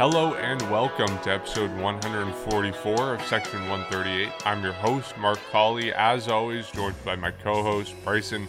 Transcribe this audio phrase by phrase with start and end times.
[0.00, 4.32] Hello and welcome to episode 144 of Section 138.
[4.46, 8.48] I'm your host, Mark Colley, as always, joined by my co host, Bryson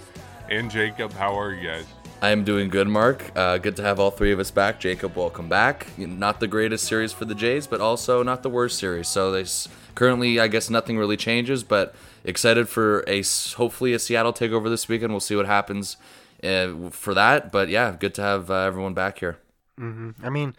[0.50, 1.12] and Jacob.
[1.12, 1.86] How are you guys?
[2.22, 3.34] I am doing good, Mark.
[3.36, 4.80] Uh, good to have all three of us back.
[4.80, 5.88] Jacob, welcome back.
[5.98, 9.10] Not the greatest series for the Jays, but also not the worst series.
[9.10, 11.94] So there's currently, I guess, nothing really changes, but
[12.24, 13.24] excited for a
[13.58, 15.12] hopefully a Seattle takeover this weekend.
[15.12, 15.98] We'll see what happens
[16.46, 17.52] uh, for that.
[17.52, 19.38] But yeah, good to have uh, everyone back here.
[19.78, 20.26] Mm-hmm.
[20.26, 20.56] I mean,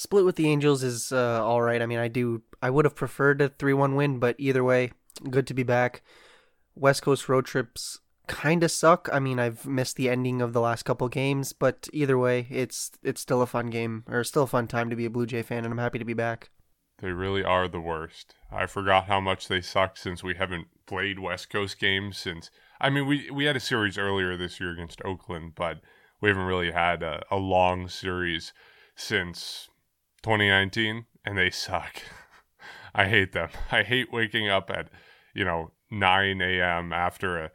[0.00, 1.82] split with the Angels is uh, all right.
[1.82, 2.42] I mean, I do.
[2.62, 4.92] I would have preferred a three-one win, but either way,
[5.28, 6.02] good to be back.
[6.74, 9.10] West Coast road trips kind of suck.
[9.12, 12.92] I mean, I've missed the ending of the last couple games, but either way, it's
[13.02, 15.42] it's still a fun game or still a fun time to be a Blue Jay
[15.42, 16.48] fan, and I'm happy to be back.
[16.98, 18.34] They really are the worst.
[18.50, 22.50] I forgot how much they suck since we haven't played West Coast games since.
[22.80, 25.80] I mean, we we had a series earlier this year against Oakland, but
[26.22, 28.54] we haven't really had a, a long series
[28.94, 29.68] since
[30.22, 32.02] 2019 and they suck.
[32.94, 33.50] I hate them.
[33.70, 34.88] I hate waking up at,
[35.34, 36.92] you know, 9 a.m.
[36.92, 37.50] after a,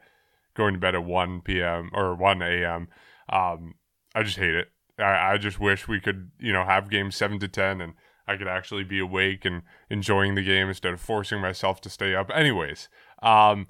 [0.54, 1.90] going to bed at 1 p.m.
[1.92, 2.88] or 1 a.m.
[3.28, 3.74] Um,
[4.14, 4.68] I just hate it.
[4.98, 7.92] I, I just wish we could, you know, have games 7 to 10 and
[8.26, 12.14] I could actually be awake and enjoying the game instead of forcing myself to stay
[12.14, 12.30] up.
[12.34, 12.88] Anyways,
[13.22, 13.68] um,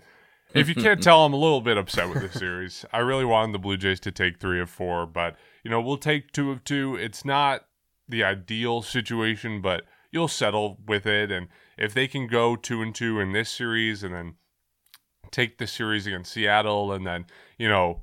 [0.55, 2.85] if you can't tell, I'm a little bit upset with the series.
[2.93, 5.99] I really wanted the Blue Jays to take three of four, but, you know, we'll
[5.99, 6.97] take two of two.
[6.97, 7.67] It's not
[8.09, 11.31] the ideal situation, but you'll settle with it.
[11.31, 14.35] And if they can go two and two in this series and then
[15.31, 17.27] take the series against Seattle, and then,
[17.59, 18.03] you know,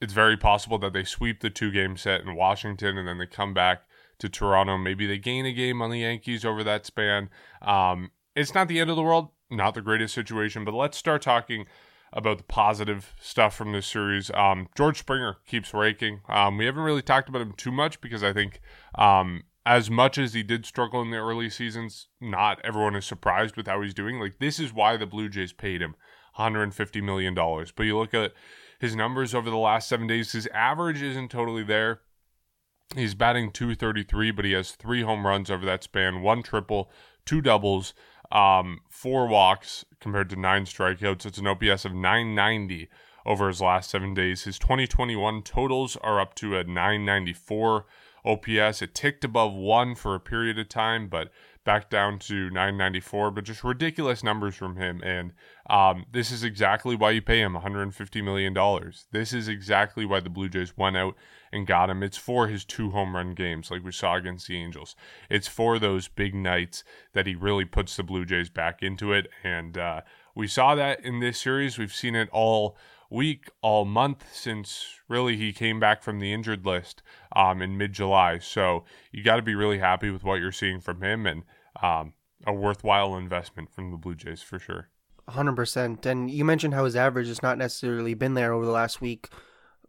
[0.00, 3.26] it's very possible that they sweep the two game set in Washington and then they
[3.26, 3.82] come back
[4.18, 4.76] to Toronto.
[4.76, 7.30] Maybe they gain a game on the Yankees over that span.
[7.62, 11.22] Um, it's not the end of the world, not the greatest situation, but let's start
[11.22, 11.66] talking
[12.12, 14.30] about the positive stuff from this series.
[14.32, 16.20] Um, George Springer keeps raking.
[16.28, 18.60] Um, we haven't really talked about him too much because I think
[18.96, 23.56] um, as much as he did struggle in the early seasons, not everyone is surprised
[23.56, 24.20] with how he's doing.
[24.20, 25.96] Like this is why the Blue Jays paid him
[26.36, 27.72] 150 million dollars.
[27.72, 28.32] But you look at
[28.78, 32.00] his numbers over the last seven days, his average isn't totally there.
[32.94, 36.88] He's batting 233, but he has three home runs over that span, one triple,
[37.24, 37.94] two doubles,
[38.30, 41.26] um, four walks compared to nine strikeouts.
[41.26, 42.88] It's an OPS of 990
[43.26, 44.44] over his last seven days.
[44.44, 47.84] His 2021 totals are up to a 994
[48.24, 48.82] OPS.
[48.82, 51.32] It ticked above one for a period of time, but
[51.64, 53.32] back down to 994.
[53.32, 55.02] But just ridiculous numbers from him.
[55.02, 55.32] And
[55.68, 58.54] um, this is exactly why you pay him $150 million.
[59.10, 61.16] This is exactly why the Blue Jays went out
[61.56, 62.02] and got him.
[62.02, 64.94] It's for his two home run games, like we saw against the Angels.
[65.28, 66.84] It's for those big nights
[67.14, 69.28] that he really puts the Blue Jays back into it.
[69.42, 70.02] And uh,
[70.34, 71.78] we saw that in this series.
[71.78, 72.76] We've seen it all
[73.10, 77.02] week, all month since really he came back from the injured list
[77.34, 78.38] um, in mid July.
[78.38, 81.42] So you got to be really happy with what you're seeing from him and
[81.82, 82.12] um,
[82.46, 84.88] a worthwhile investment from the Blue Jays for sure.
[85.28, 86.06] 100%.
[86.06, 89.30] And you mentioned how his average has not necessarily been there over the last week.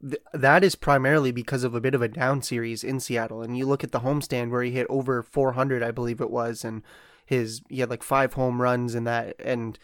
[0.02, 3.42] Th- that is primarily because of a bit of a down series in Seattle.
[3.42, 6.64] And you look at the homestand where he hit over 400, I believe it was,
[6.64, 6.84] and
[7.26, 9.78] his he had like five home runs in that and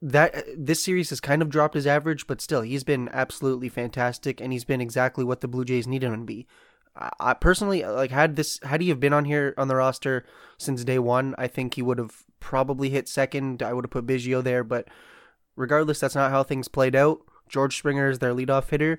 [0.00, 4.40] that this series has kind of dropped his average, but still, he's been absolutely fantastic,
[4.40, 6.46] and he's been exactly what the Blue Jays needed him to be.
[7.20, 10.24] I personally uh, like had this had he have been on here on the roster
[10.56, 13.62] since day one, I think he would have probably hit second.
[13.62, 14.88] I would have put Biggio there, but
[15.54, 17.20] regardless, that's not how things played out.
[17.48, 18.98] George Springer is their leadoff hitter,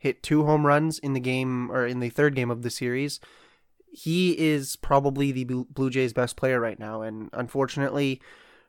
[0.00, 3.20] hit two home runs in the game or in the third game of the series.
[3.92, 8.20] He is probably the Blue Jays' best player right now, and unfortunately,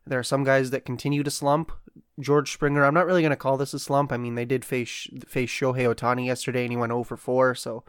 [0.06, 1.72] there are some guys that continue to slump.
[2.20, 4.12] George Springer, I'm not really going to call this a slump.
[4.12, 7.56] I mean, they did face face Shohei Ohtani yesterday, and he went 0 for 4,
[7.56, 7.86] so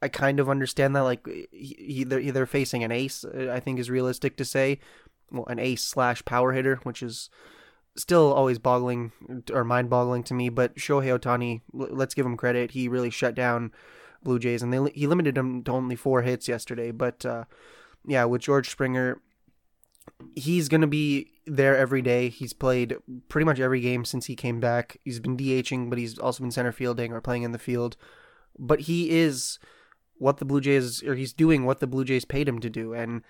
[0.00, 1.00] I kind of understand that.
[1.00, 4.78] Like, he, they're, they're facing an ace, I think is realistic to say.
[5.32, 7.30] Well, an ace slash power hitter, which is
[7.96, 9.12] still always boggling
[9.52, 10.48] or mind boggling to me.
[10.48, 12.72] But Shohei Ohtani, let's give him credit.
[12.72, 13.72] He really shut down
[14.22, 16.90] Blue Jays, and they, he limited them to only four hits yesterday.
[16.90, 17.44] But uh,
[18.06, 19.20] yeah, with George Springer,
[20.34, 22.28] he's to be there every day.
[22.28, 22.96] He's played
[23.28, 24.98] pretty much every game since he came back.
[25.04, 27.96] He's been DHing, but he's also been center fielding or playing in the field.
[28.58, 29.58] But he is
[30.16, 32.94] what the Blue Jays, or he's doing what the Blue Jays paid him to do.
[32.94, 33.22] And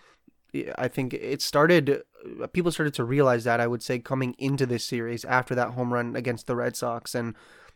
[0.79, 2.03] I think it started,
[2.43, 5.71] uh, people started to realize that, I would say, coming into this series after that
[5.71, 7.15] home run against the Red Sox.
[7.15, 7.35] And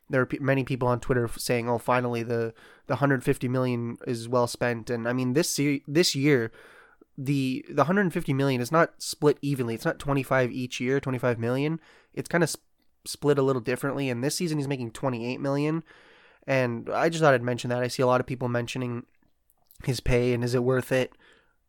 [0.09, 2.55] there are many people on Twitter saying, "Oh, finally the
[2.87, 6.51] the 150 million is well spent." And I mean, this this year,
[7.17, 9.75] the the 150 million is not split evenly.
[9.75, 11.81] It's not 25 each year, 25 million.
[12.15, 12.63] It's kind of sp-
[13.05, 14.09] split a little differently.
[14.09, 15.83] And this season he's making 28 million.
[16.47, 17.83] And I just thought I'd mention that.
[17.83, 19.05] I see a lot of people mentioning
[19.85, 21.13] his pay and is it worth it?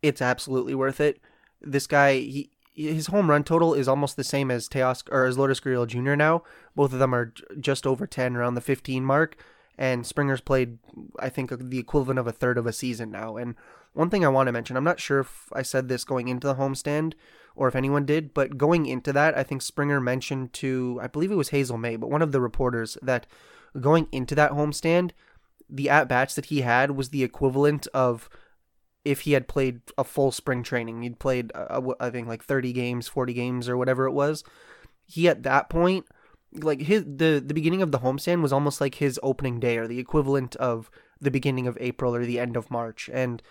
[0.02, 1.20] It's absolutely worth it.
[1.62, 5.38] This guy, he his home run total is almost the same as Teoscar or as
[5.38, 6.16] Lourdes Gurriel Jr.
[6.16, 6.44] now.
[6.76, 9.36] Both of them are just over 10, around the 15 mark.
[9.78, 10.78] And Springer's played,
[11.20, 13.36] I think, the equivalent of a third of a season now.
[13.36, 13.56] And
[13.94, 16.48] one thing I want to mention, I'm not sure if I said this going into
[16.48, 17.14] the homestand
[17.56, 21.32] or if anyone did, but going into that, I think Springer mentioned to, I believe
[21.32, 23.28] it was Hazel Mae, but one of the reporters that
[23.80, 25.12] going into that homestand,
[25.70, 28.30] the at bats that he had was the equivalent of
[29.06, 31.02] if he had played a full spring training.
[31.02, 34.44] He'd played, uh, I think, like 30 games, 40 games, or whatever it was.
[35.06, 36.06] He at that point,
[36.54, 39.88] like his the the beginning of the homestand was almost like his opening day, or
[39.88, 40.90] the equivalent of
[41.22, 43.10] the beginning of April or the end of March.
[43.12, 43.42] And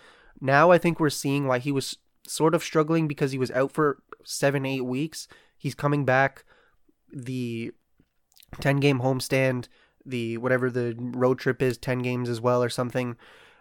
[0.40, 3.72] now I think we're seeing why he was sort of struggling because he was out
[3.72, 5.28] for seven, eight weeks.
[5.56, 6.44] He's coming back.
[7.12, 7.72] The
[8.60, 9.68] 10 game homestand,
[10.04, 13.16] the whatever the road trip is, 10 games as well or something.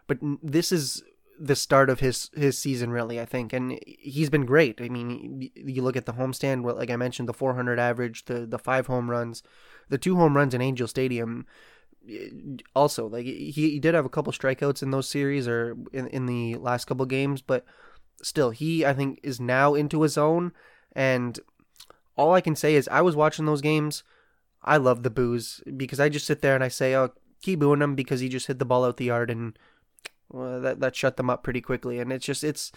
[0.05, 1.03] But this is
[1.39, 3.53] the start of his his season really i think.
[3.53, 4.81] And he's been great.
[4.81, 8.59] I mean you look at the homestand like i mentioned the 400 average the the
[8.59, 9.43] five home runs
[9.89, 11.45] the two home runs in angel stadium
[12.75, 16.25] also like he, he did have a couple strikeouts in those series or in, in
[16.25, 17.65] the last couple games but
[18.21, 20.51] still he i think is now into his own.
[20.93, 21.39] And
[22.15, 24.03] all i can say is i was watching those games.
[24.63, 27.11] I love the boos because i just sit there and i say oh
[27.41, 29.57] keep booing him because he just hit the ball out the yard and
[30.29, 32.71] well, that that shut them up pretty quickly and it's just it's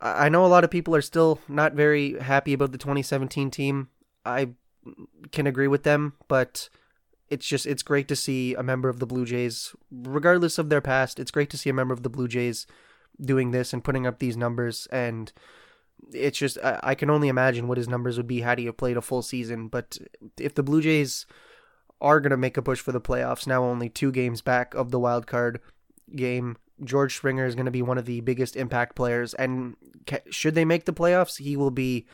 [0.00, 3.88] i know a lot of people are still not very happy about the 2017 team
[4.24, 4.48] i
[5.30, 6.68] can agree with them but
[7.32, 10.82] it's just it's great to see a member of the Blue Jays, regardless of their
[10.82, 11.18] past.
[11.18, 12.66] It's great to see a member of the Blue Jays
[13.18, 14.86] doing this and putting up these numbers.
[14.92, 15.32] And
[16.12, 18.98] it's just I, I can only imagine what his numbers would be had he played
[18.98, 19.68] a full season.
[19.68, 19.96] But
[20.38, 21.24] if the Blue Jays
[22.02, 24.90] are going to make a push for the playoffs, now only two games back of
[24.90, 25.58] the wild card
[26.16, 26.56] game.
[26.84, 29.76] George Springer is going to be one of the biggest impact players, and
[30.30, 32.06] should they make the playoffs, he will be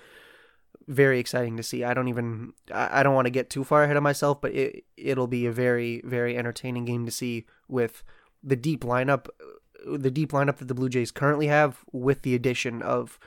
[0.88, 1.84] very exciting to see.
[1.84, 4.84] I don't even I, don't want to get too far ahead of myself, but it
[4.96, 8.02] it'll be a very very entertaining game to see with
[8.42, 12.34] the deep lineup uh, the deep lineup that the Blue Jays currently have with the
[12.34, 13.18] addition of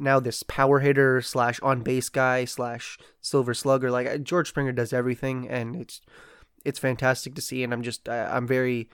[0.00, 4.72] now this power hitter slash on base guy slash silver slugger like uh, George Springer
[4.72, 6.00] does everything and it's
[6.64, 8.88] it's fantastic to see and I'm just I, I'm very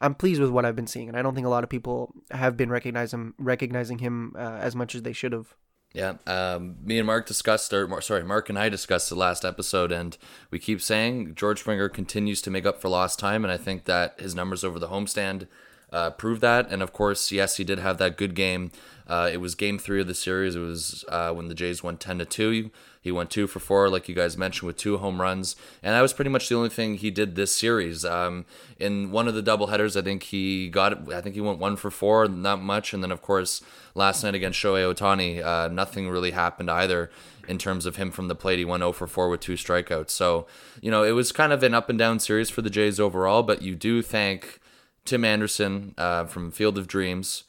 [0.00, 2.14] I'm pleased with what I've been seeing and I don't think a lot of people
[2.30, 5.54] have been recognizing recognizing him uh, as much as they should have.
[5.94, 9.90] Yeah, um, me and Mark discussed, or sorry, Mark and I discussed the last episode,
[9.90, 10.18] and
[10.50, 13.84] we keep saying George Springer continues to make up for lost time, and I think
[13.84, 15.46] that his numbers over the homestand
[15.90, 16.70] uh, prove that.
[16.70, 18.72] And of course, yes, he did have that good game.
[19.06, 20.54] Uh, it was game three of the series.
[20.54, 22.70] It was uh, when the Jays won ten to two.
[23.06, 26.00] He went two for four, like you guys mentioned, with two home runs, and that
[26.00, 28.04] was pretty much the only thing he did this series.
[28.04, 28.46] Um,
[28.80, 31.88] in one of the doubleheaders, I think he got, I think he went one for
[31.88, 33.62] four, not much, and then of course
[33.94, 37.08] last night against Shohei Ohtani, uh, nothing really happened either
[37.46, 38.58] in terms of him from the plate.
[38.58, 40.10] He went 0 for 4 with two strikeouts.
[40.10, 40.48] So,
[40.82, 43.44] you know, it was kind of an up and down series for the Jays overall,
[43.44, 44.58] but you do thank
[45.04, 47.44] Tim Anderson uh, from Field of Dreams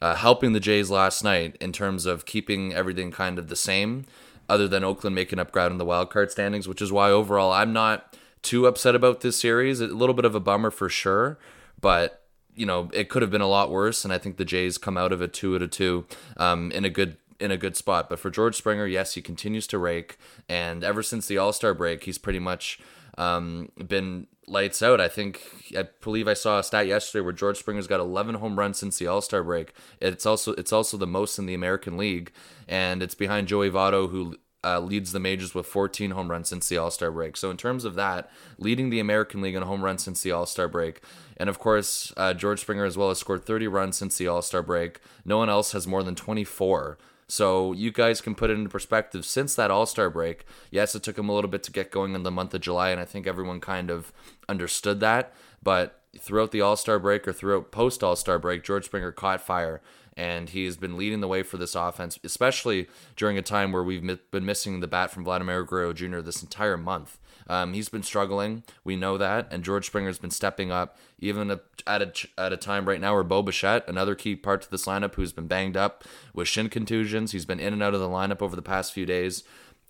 [0.00, 4.06] uh, helping the Jays last night in terms of keeping everything kind of the same
[4.50, 7.52] other than Oakland making up ground in the wild card standings, which is why overall
[7.52, 9.80] I'm not too upset about this series.
[9.80, 11.38] A little bit of a bummer for sure,
[11.80, 14.76] but you know it could have been a lot worse, and I think the Jays
[14.76, 16.04] come out of it two out of two
[16.36, 18.10] um, in a good in a good spot.
[18.10, 21.72] But for George Springer, yes, he continues to rake, and ever since the All Star
[21.72, 22.80] break, he's pretty much
[23.20, 25.00] um, been lights out.
[25.00, 28.58] I think I believe I saw a stat yesterday where George Springer's got 11 home
[28.58, 29.74] runs since the All Star break.
[30.00, 32.32] It's also it's also the most in the American League,
[32.66, 34.36] and it's behind Joey Votto who.
[34.62, 37.34] Uh, leads the majors with 14 home runs since the All Star break.
[37.38, 40.44] So, in terms of that, leading the American League in home runs since the All
[40.44, 41.00] Star break.
[41.38, 44.42] And of course, uh, George Springer as well has scored 30 runs since the All
[44.42, 45.00] Star break.
[45.24, 46.98] No one else has more than 24.
[47.30, 49.24] So you guys can put it into perspective.
[49.24, 52.16] Since that All Star break, yes, it took him a little bit to get going
[52.16, 54.12] in the month of July, and I think everyone kind of
[54.48, 55.32] understood that.
[55.62, 59.40] But throughout the All Star break or throughout post All Star break, George Springer caught
[59.40, 59.80] fire,
[60.16, 63.84] and he has been leading the way for this offense, especially during a time where
[63.84, 66.18] we've been missing the bat from Vladimir Guerrero Jr.
[66.18, 67.16] this entire month.
[67.50, 68.62] Um, he's been struggling.
[68.84, 71.60] We know that, and George Springer's been stepping up, even at
[72.00, 75.16] a, at a time right now where Bo Bichette, another key part to this lineup,
[75.16, 78.40] who's been banged up with shin contusions, he's been in and out of the lineup
[78.40, 79.42] over the past few days.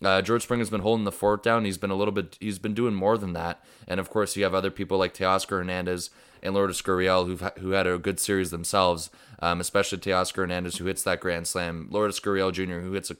[0.03, 1.67] Uh, George Springer's been holding the fort down.
[1.67, 2.39] He's been a little bit.
[2.41, 3.63] He's been doing more than that.
[3.87, 6.09] And of course, you have other people like Teoscar Hernandez
[6.43, 9.11] and Lourdes Gurriel who've who had a good series themselves.
[9.43, 11.89] Um, especially Teoscar Hernandez who hits that grand slam.
[11.91, 12.81] Lourdes Gurriel Jr.
[12.81, 13.17] who hits a,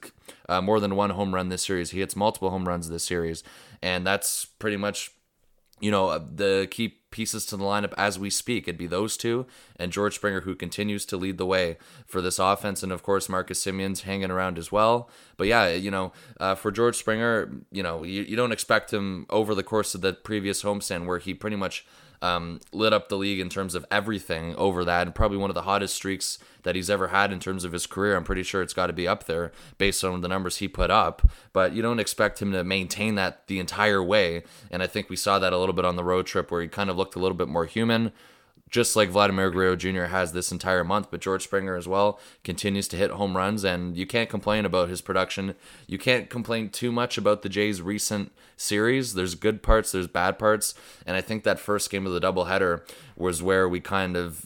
[0.47, 1.91] uh, more than one home run this series.
[1.91, 3.43] He hits multiple home runs this series
[3.81, 5.11] and that's pretty much
[5.81, 8.67] you know, uh, the key pieces to the lineup as we speak.
[8.67, 9.45] It'd be those two
[9.75, 12.83] and George Springer, who continues to lead the way for this offense.
[12.83, 15.09] And of course, Marcus Semien's hanging around as well.
[15.35, 19.25] But yeah, you know, uh, for George Springer, you know, you, you don't expect him
[19.29, 21.85] over the course of the previous homestand where he pretty much
[22.21, 25.55] um, lit up the league in terms of everything over that, and probably one of
[25.55, 28.15] the hottest streaks that he's ever had in terms of his career.
[28.15, 30.91] I'm pretty sure it's got to be up there based on the numbers he put
[30.91, 31.27] up.
[31.53, 35.15] But you don't expect him to maintain that the entire way, and I think we
[35.15, 37.19] saw that a little bit on the road trip where he kind of looked a
[37.19, 38.11] little bit more human
[38.71, 40.05] just like Vladimir Guerrero Jr.
[40.05, 43.97] has this entire month, but George Springer as well continues to hit home runs, and
[43.97, 45.55] you can't complain about his production.
[45.87, 49.13] You can't complain too much about the Jays' recent series.
[49.13, 50.73] There's good parts, there's bad parts,
[51.05, 52.81] and I think that first game of the doubleheader
[53.17, 54.45] was where we kind of,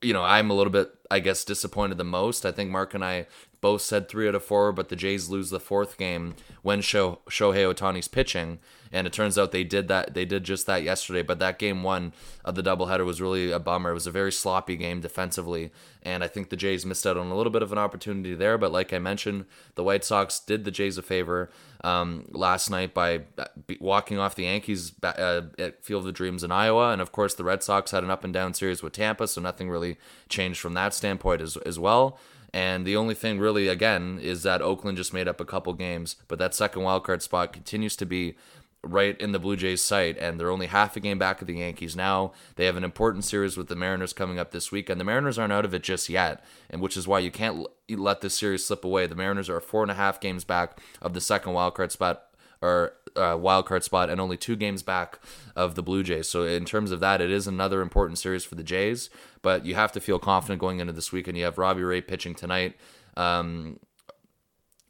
[0.00, 2.46] you know, I'm a little bit, I guess, disappointed the most.
[2.46, 3.26] I think Mark and I
[3.64, 7.16] both said three out of four, but the Jays lose the fourth game when Shohei
[7.30, 8.58] Ohtani's pitching
[8.94, 10.14] and it turns out they did that.
[10.14, 11.22] They did just that yesterday.
[11.22, 12.12] But that game one
[12.44, 13.90] of the doubleheader was really a bummer.
[13.90, 15.72] It was a very sloppy game defensively,
[16.04, 18.56] and I think the Jays missed out on a little bit of an opportunity there.
[18.56, 21.50] But like I mentioned, the White Sox did the Jays a favor
[21.82, 23.46] um, last night by uh,
[23.80, 27.44] walking off the Yankees uh, at Field of Dreams in Iowa, and of course the
[27.44, 30.74] Red Sox had an up and down series with Tampa, so nothing really changed from
[30.74, 32.16] that standpoint as as well.
[32.54, 36.14] And the only thing really, again, is that Oakland just made up a couple games,
[36.28, 38.36] but that second wildcard spot continues to be
[38.80, 41.54] right in the Blue Jays' sight, and they're only half a game back of the
[41.54, 42.32] Yankees now.
[42.54, 45.36] They have an important series with the Mariners coming up this week, and the Mariners
[45.36, 48.64] aren't out of it just yet, and which is why you can't let this series
[48.64, 49.08] slip away.
[49.08, 52.22] The Mariners are four and a half games back of the second wildcard spot
[52.62, 55.18] or uh, wild card spot and only two games back
[55.54, 56.28] of the Blue Jays.
[56.28, 59.10] So in terms of that, it is another important series for the Jays.
[59.42, 61.36] But you have to feel confident going into this weekend.
[61.36, 62.76] You have Robbie Ray pitching tonight.
[63.16, 63.78] Um,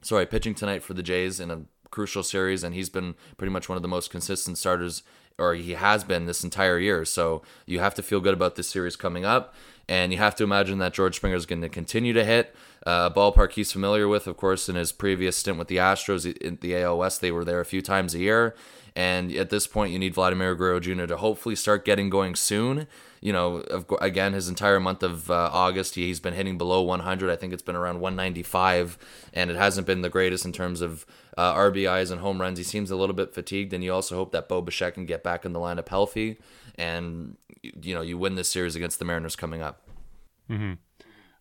[0.02, 3.68] sorry, pitching tonight for the Jays in a crucial series, and he's been pretty much
[3.68, 5.02] one of the most consistent starters,
[5.38, 7.04] or he has been this entire year.
[7.04, 9.54] So you have to feel good about this series coming up,
[9.88, 12.54] and you have to imagine that George Springer is going to continue to hit
[12.86, 16.58] uh, ballpark he's familiar with, of course, in his previous stint with the Astros in
[16.60, 17.20] the West.
[17.20, 18.54] They were there a few times a year.
[18.96, 21.06] And at this point, you need Vladimir Guerrero Jr.
[21.06, 22.86] to hopefully start getting going soon
[23.24, 23.64] you know,
[24.02, 27.30] again, his entire month of uh, August, he's been hitting below 100.
[27.30, 28.98] I think it's been around 195,
[29.32, 31.06] and it hasn't been the greatest in terms of
[31.38, 32.58] uh, RBIs and home runs.
[32.58, 35.22] He seems a little bit fatigued, and you also hope that Bo Bichette can get
[35.22, 36.36] back in the lineup healthy,
[36.74, 39.80] and you know, you win this series against the Mariners coming up.
[40.50, 40.74] Mm-hmm.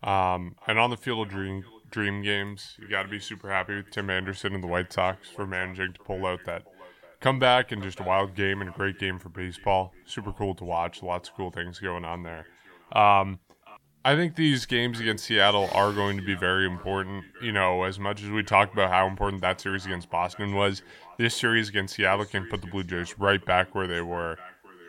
[0.04, 3.76] Um, and on the field of dream dream games, you got to be super happy
[3.76, 6.64] with Tim Anderson and the White Sox for managing to pull out that
[7.20, 9.94] comeback and just a wild game and a great game for baseball.
[10.06, 11.02] Super cool to watch.
[11.02, 12.46] Lots of cool things going on there.
[12.92, 13.40] Um,
[14.06, 17.24] I think these games against Seattle are going to be very important.
[17.42, 20.82] You know, as much as we talked about how important that series against Boston was,
[21.18, 24.38] this series against Seattle can put the Blue Jays right back where they were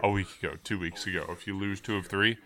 [0.02, 1.24] a week ago, two weeks ago.
[1.28, 2.36] If you lose two of three,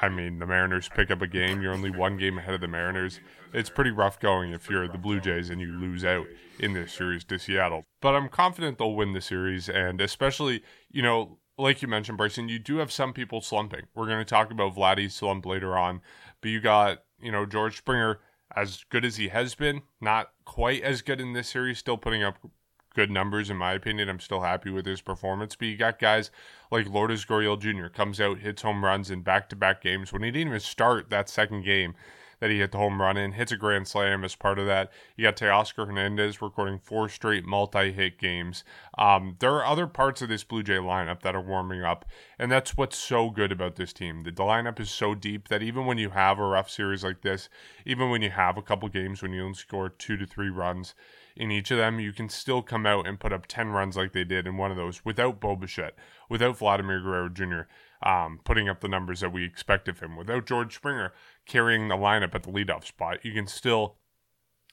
[0.00, 1.62] I mean, the Mariners pick up a game.
[1.62, 3.20] You're only one game ahead of the Mariners.
[3.52, 6.26] It's pretty rough going if you're the Blue Jays and you lose out
[6.58, 7.84] in this series to Seattle.
[8.00, 12.48] But I'm confident they'll win the series, and especially, you know, like you mentioned, Bryson,
[12.48, 13.82] you do have some people slumping.
[13.94, 16.00] We're going to talk about Vladdy's slump later on,
[16.40, 18.20] but you got, you know, George Springer,
[18.56, 22.22] as good as he has been, not quite as good in this series, still putting
[22.22, 22.38] up
[22.94, 24.08] good numbers in my opinion.
[24.08, 25.56] I'm still happy with his performance.
[25.56, 26.30] But you got guys
[26.70, 27.88] like Lourdes Gurriel Jr.
[27.88, 31.10] comes out, hits home runs in back to back games when he didn't even start
[31.10, 31.94] that second game
[32.42, 34.90] that he hit the home run in, hits a grand slam as part of that.
[35.16, 38.64] You got Teoscar Hernandez recording four straight multi hit games.
[38.98, 42.04] Um, there are other parts of this Blue Jay lineup that are warming up,
[42.40, 44.24] and that's what's so good about this team.
[44.24, 47.48] The lineup is so deep that even when you have a rough series like this,
[47.86, 50.96] even when you have a couple games when you only score two to three runs,
[51.36, 54.12] in each of them, you can still come out and put up 10 runs like
[54.12, 55.96] they did in one of those without Bo Bichette,
[56.28, 57.62] without Vladimir Guerrero Jr.
[58.06, 61.12] Um, putting up the numbers that we expect of him, without George Springer
[61.46, 63.24] carrying the lineup at the leadoff spot.
[63.24, 63.96] You can still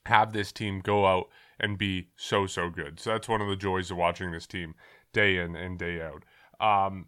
[0.06, 1.28] have this team go out
[1.60, 3.00] and be so, so good.
[3.00, 4.76] So that's one of the joys of watching this team
[5.14, 6.24] day in and day out.
[6.60, 7.08] Um,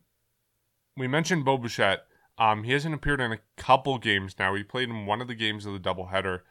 [0.98, 2.06] we mentioned Bo Bichette.
[2.38, 4.56] Um, he hasn't appeared in a couple games now.
[4.56, 6.42] He played in one of the games of the doubleheader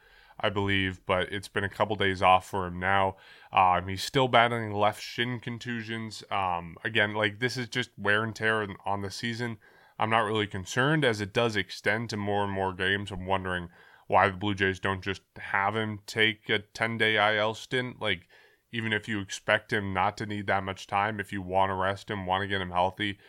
[0.41, 3.15] I believe, but it's been a couple days off for him now.
[3.53, 6.23] Um, he's still battling left shin contusions.
[6.31, 9.57] Um, again, like this is just wear and tear on the season.
[9.99, 13.11] I'm not really concerned as it does extend to more and more games.
[13.11, 13.69] I'm wondering
[14.07, 18.01] why the Blue Jays don't just have him take a 10 day IL stint.
[18.01, 18.27] Like,
[18.71, 21.75] even if you expect him not to need that much time, if you want to
[21.75, 23.19] rest him, want to get him healthy,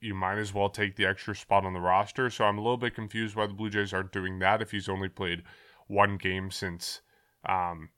[0.00, 2.28] you might as well take the extra spot on the roster.
[2.30, 4.88] So I'm a little bit confused why the Blue Jays aren't doing that if he's
[4.88, 5.44] only played
[5.92, 7.02] one game since
[7.48, 7.90] um,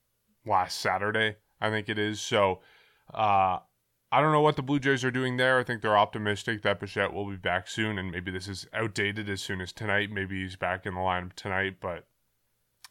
[0.45, 2.21] last Saturday, I think it is.
[2.21, 2.61] So
[3.13, 3.59] uh,
[4.11, 5.59] I don't know what the Blue Jays are doing there.
[5.59, 9.31] I think they're optimistic that Bichette will be back soon, and maybe this is outdated
[9.31, 10.11] as soon as tonight.
[10.11, 12.07] Maybe he's back in the lineup tonight, but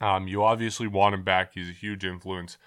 [0.02, 1.54] um, you obviously want him back.
[1.54, 2.58] He's a huge influence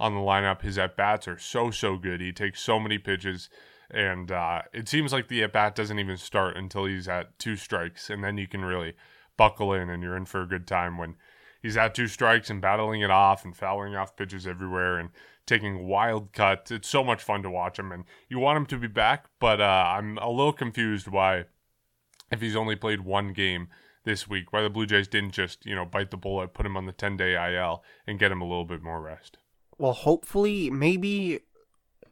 [0.00, 0.62] on the lineup.
[0.62, 2.20] His at bats are so so good.
[2.20, 3.48] He takes so many pitches,
[3.90, 7.56] and uh, it seems like the at bat doesn't even start until he's at two
[7.56, 8.94] strikes, and then you can really
[9.36, 11.16] buckle in, and you're in for a good time when
[11.62, 15.10] he's at two strikes and battling it off and fouling off pitches everywhere and
[15.46, 16.70] taking wild cuts.
[16.70, 19.60] It's so much fun to watch him, and you want him to be back, but
[19.60, 21.44] uh, I'm a little confused why,
[22.30, 23.68] if he's only played one game
[24.04, 26.76] this week, why the Blue Jays didn't just you know bite the bullet, put him
[26.76, 29.38] on the 10 day IL, and get him a little bit more rest.
[29.78, 31.40] Well, hopefully, maybe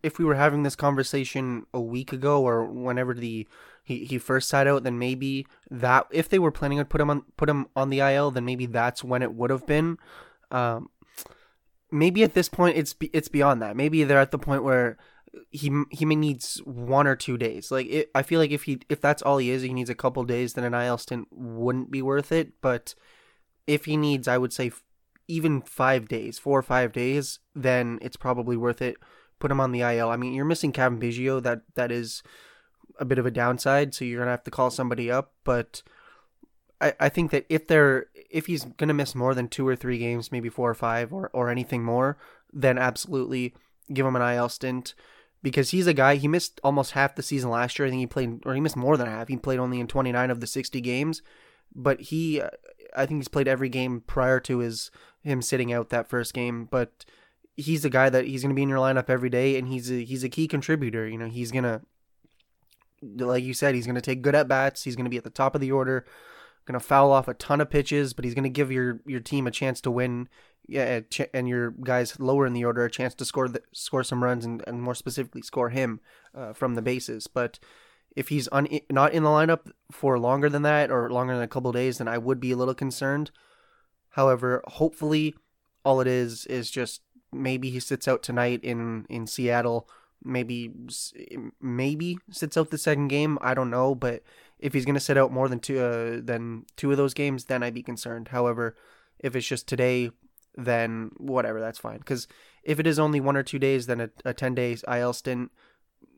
[0.03, 3.47] if we were having this conversation a week ago or whenever the
[3.91, 7.11] he, he first sat out, then maybe that if they were planning to put him
[7.11, 9.99] on put him on the IL, then maybe that's when it would have been.
[10.53, 10.91] Um,
[11.91, 13.77] maybe at this point it's it's beyond that.
[13.77, 14.97] Maybe they're at the point where
[15.51, 17.73] he he may needs one or two days.
[17.73, 19.95] Like it, I feel like if he if that's all he is, he needs a
[19.95, 20.55] couple days.
[20.55, 22.53] Then an IL stint wouldn't be worth it.
[22.61, 22.95] But
[23.67, 24.71] if he needs, I would say
[25.27, 28.97] even five days, four or five days, then it's probably worth it.
[29.41, 30.11] Put him on the IL.
[30.11, 31.43] I mean, you're missing Cavan Biggio.
[31.43, 32.23] That that is
[33.01, 33.95] a bit of a downside.
[33.95, 35.33] So you're gonna have to call somebody up.
[35.43, 35.83] But
[36.81, 39.99] I, I think that if they're if he's gonna miss more than two or three
[39.99, 42.19] games, maybe four or five or or anything more,
[42.53, 43.55] then absolutely
[43.93, 44.95] give him an IL stint
[45.43, 47.87] because he's a guy he missed almost half the season last year.
[47.87, 49.29] I think he played or he missed more than half.
[49.29, 51.23] He played only in 29 of the 60 games,
[51.75, 52.43] but he
[52.95, 54.91] I think he's played every game prior to his
[55.23, 57.05] him sitting out that first game, but
[57.57, 59.91] he's a guy that he's going to be in your lineup every day and he's
[59.91, 61.83] a, he's a key contributor, you know, he's going to
[63.03, 65.25] like you said, he's going to take good at bats, he's going to be at
[65.25, 66.05] the top of the order,
[66.67, 69.21] going to foul off a ton of pitches, but he's going to give your your
[69.21, 70.29] team a chance to win
[70.71, 71.01] yeah,
[71.35, 74.45] and your guys lower in the order a chance to score the, score some runs
[74.45, 76.01] and, and more specifically score him
[76.33, 77.27] uh, from the bases.
[77.27, 77.59] But
[78.15, 81.49] if he's un, not in the lineup for longer than that or longer than a
[81.49, 83.33] couple days, then I would be a little concerned.
[84.11, 85.35] However, hopefully,
[85.85, 89.89] all it is is just maybe he sits out tonight in in Seattle.
[90.23, 90.71] Maybe
[91.61, 93.39] maybe sits out the second game.
[93.41, 94.23] I don't know, but
[94.59, 97.63] if he's gonna sit out more than two uh, than two of those games, then
[97.63, 98.29] I'd be concerned.
[98.29, 98.77] However,
[99.19, 100.11] if it's just today,
[100.57, 101.99] then whatever, that's fine.
[101.99, 102.27] Because
[102.63, 105.51] if it is only one or two days, then a, a 10 days IL stint,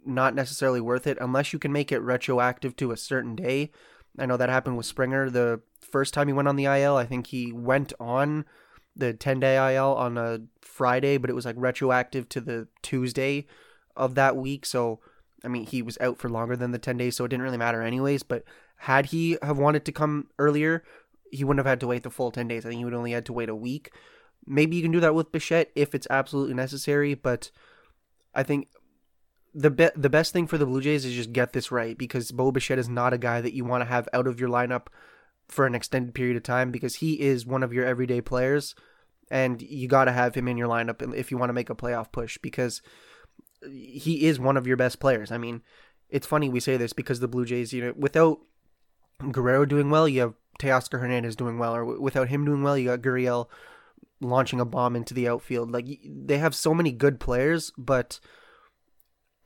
[0.04, 3.70] not necessarily worth it unless you can make it retroactive to a certain day.
[4.18, 5.30] I know that happened with Springer.
[5.30, 8.44] The first time he went on the IL, I think he went on
[8.94, 13.46] the 10 day IL on a Friday, but it was like retroactive to the Tuesday
[13.96, 14.66] of that week.
[14.66, 15.00] So,
[15.44, 17.58] I mean, he was out for longer than the 10 days, so it didn't really
[17.58, 18.22] matter anyways.
[18.22, 18.44] But
[18.76, 20.82] had he have wanted to come earlier,
[21.30, 22.64] he wouldn't have had to wait the full 10 days.
[22.64, 23.90] I think he would only had to wait a week.
[24.46, 27.50] Maybe you can do that with Bichette if it's absolutely necessary, but
[28.34, 28.68] I think
[29.54, 32.32] the be- the best thing for the Blue Jays is just get this right because
[32.32, 34.86] Bo Bichette is not a guy that you want to have out of your lineup
[35.48, 38.74] for an extended period of time because he is one of your everyday players
[39.30, 41.74] and you got to have him in your lineup if you want to make a
[41.74, 42.80] playoff push because
[43.70, 45.30] he is one of your best players.
[45.30, 45.62] I mean,
[46.08, 48.40] it's funny we say this because the Blue Jays, you know, without
[49.30, 52.88] Guerrero doing well, you have Teoscar Hernandez doing well, or without him doing well, you
[52.88, 53.48] got Gurriel
[54.20, 55.70] launching a bomb into the outfield.
[55.72, 58.20] Like they have so many good players, but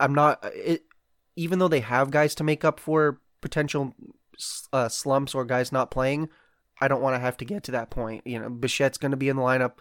[0.00, 0.44] I'm not.
[0.54, 0.84] It,
[1.36, 3.94] even though they have guys to make up for potential
[4.72, 6.28] uh, slumps or guys not playing,
[6.80, 8.26] I don't want to have to get to that point.
[8.26, 9.78] You know, Bichette's going to be in the lineup,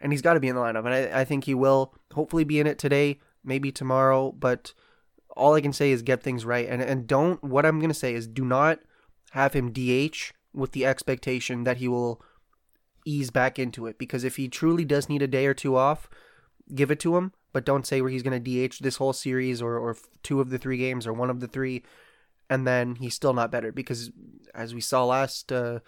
[0.00, 2.44] and he's got to be in the lineup, and I, I think he will hopefully
[2.44, 4.32] be in it today, maybe tomorrow.
[4.32, 4.72] But
[5.36, 7.42] all I can say is get things right, and and don't.
[7.42, 8.80] What I'm to say is do not
[9.32, 12.20] have him DH with the expectation that he will
[13.04, 16.08] ease back into it because if he truly does need a day or two off,
[16.74, 19.78] give it to him, but don't say where he's to DH this whole series or,
[19.78, 21.82] or two of the three games or one of the three,
[22.48, 24.10] and then he's still not better because
[24.54, 25.80] as we saw last uh,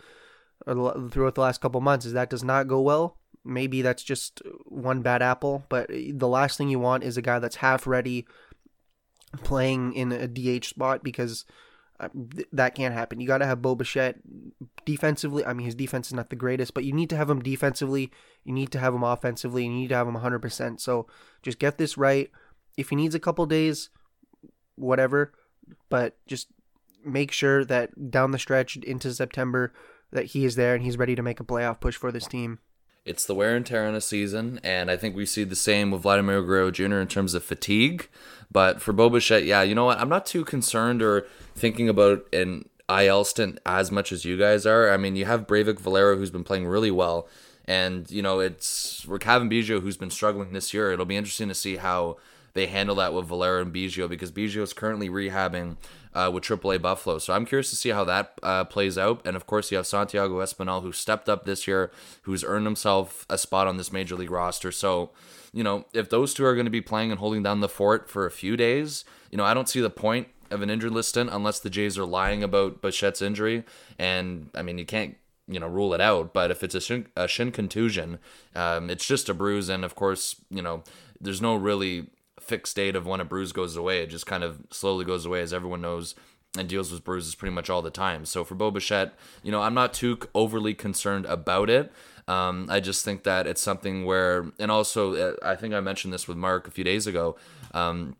[0.64, 3.18] throughout the last couple months, is that does not go well.
[3.44, 7.38] Maybe that's just one bad apple, but the last thing you want is a guy
[7.38, 8.26] that's half ready
[9.42, 11.44] playing in a DH spot because
[11.98, 12.08] uh,
[12.52, 13.20] that can't happen.
[13.20, 14.20] You got to have Bo Bichette
[14.84, 15.44] defensively.
[15.44, 18.10] I mean, his defense is not the greatest, but you need to have him defensively.
[18.44, 19.64] You need to have him offensively.
[19.64, 20.80] You need to have him 100%.
[20.80, 21.06] So
[21.42, 22.30] just get this right.
[22.76, 23.90] If he needs a couple days,
[24.76, 25.32] whatever,
[25.88, 26.48] but just
[27.04, 29.72] make sure that down the stretch into September
[30.12, 32.58] that he is there and he's ready to make a playoff push for this team
[33.04, 35.90] it's the wear and tear in a season, and I think we see the same
[35.90, 36.98] with Vladimir Guerrero Jr.
[36.98, 38.08] in terms of fatigue.
[38.50, 39.98] But for Bo Bichette, yeah, you know what?
[39.98, 44.66] I'm not too concerned or thinking about an IL stint as much as you guys
[44.66, 44.90] are.
[44.90, 47.26] I mean, you have Breyvic Valera who's been playing really well,
[47.66, 50.92] and you know it's Cavan Biggio who's been struggling this year.
[50.92, 52.18] It'll be interesting to see how
[52.54, 55.76] they handle that with Valera and Biggio because Biggio is currently rehabbing
[56.14, 57.18] uh, with AAA Buffalo.
[57.18, 59.22] So I'm curious to see how that uh, plays out.
[59.24, 61.90] And of course, you have Santiago Espinal, who stepped up this year,
[62.22, 64.72] who's earned himself a spot on this major league roster.
[64.72, 65.10] So,
[65.52, 68.08] you know, if those two are going to be playing and holding down the fort
[68.08, 71.10] for a few days, you know, I don't see the point of an injured list
[71.10, 73.64] stint unless the Jays are lying about Bichette's injury.
[73.98, 75.16] And I mean, you can't
[75.48, 78.20] you know rule it out but if it's a shin, a shin contusion
[78.54, 80.84] um, it's just a bruise and of course you know
[81.20, 82.06] there's no really
[82.52, 85.52] fixed of when a bruise goes away it just kind of slowly goes away as
[85.52, 86.14] everyone knows
[86.58, 88.24] and deals with bruises pretty much all the time.
[88.24, 88.70] So for Bo
[89.42, 91.92] you know I'm not too overly concerned about it.
[92.28, 96.12] Um, I just think that it's something where and also uh, I think I mentioned
[96.12, 97.36] this with Mark a few days ago
[97.74, 98.16] um,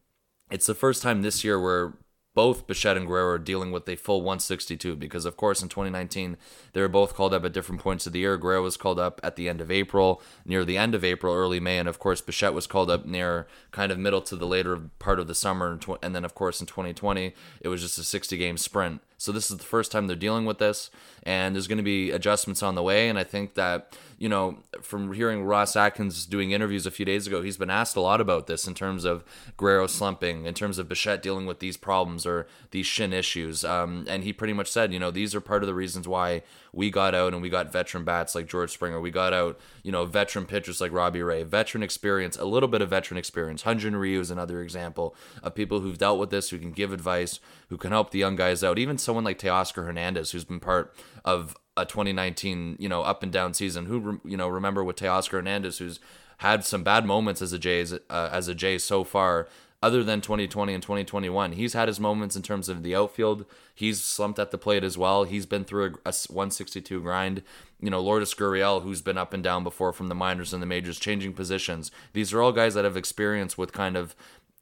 [0.51, 1.92] it's the first time this year where
[2.35, 6.37] both Bichette and Guerrero are dealing with a full 162 because, of course, in 2019,
[6.73, 8.38] they were both called up at different points of the year.
[8.38, 11.61] Guerrero was called up at the end of April, near the end of April, early
[11.61, 14.79] May, and of course, Bichette was called up near kind of middle to the later
[14.99, 15.79] part of the summer.
[16.03, 19.03] And then, of course, in 2020, it was just a 60 game sprint.
[19.23, 20.91] So this is the first time they're dealing with this,
[21.23, 23.09] and there's going to be adjustments on the way.
[23.09, 27.27] And I think that you know, from hearing Ross Atkins doing interviews a few days
[27.27, 29.25] ago, he's been asked a lot about this in terms of
[29.57, 33.65] Guerrero slumping, in terms of Bichette dealing with these problems or these shin issues.
[33.65, 36.43] Um, and he pretty much said, you know, these are part of the reasons why
[36.73, 39.01] we got out and we got veteran bats like George Springer.
[39.01, 42.81] We got out, you know, veteran pitchers like Robbie Ray, veteran experience, a little bit
[42.81, 43.63] of veteran experience.
[43.63, 47.41] Hyun-Jin Ryu is another example of people who've dealt with this, who can give advice,
[47.69, 48.79] who can help the young guys out.
[48.79, 53.33] Even someone like Teoscar Hernandez, who's been part of a 2019, you know, up and
[53.33, 53.87] down season.
[53.87, 56.01] Who, you know, remember with Teoscar Hernandez, who's
[56.39, 59.49] had some bad moments as a Jays, uh, as a Jay so far,
[59.83, 61.53] other than 2020 and 2021.
[61.53, 63.45] He's had his moments in terms of the outfield.
[63.75, 65.25] He's slumped at the plate as well.
[65.25, 67.42] He's been through a, a 162 grind.
[67.81, 70.66] You know, Lourdes Gurriel, who's been up and down before from the minors and the
[70.66, 71.90] majors, changing positions.
[72.12, 74.14] These are all guys that have experience with kind of,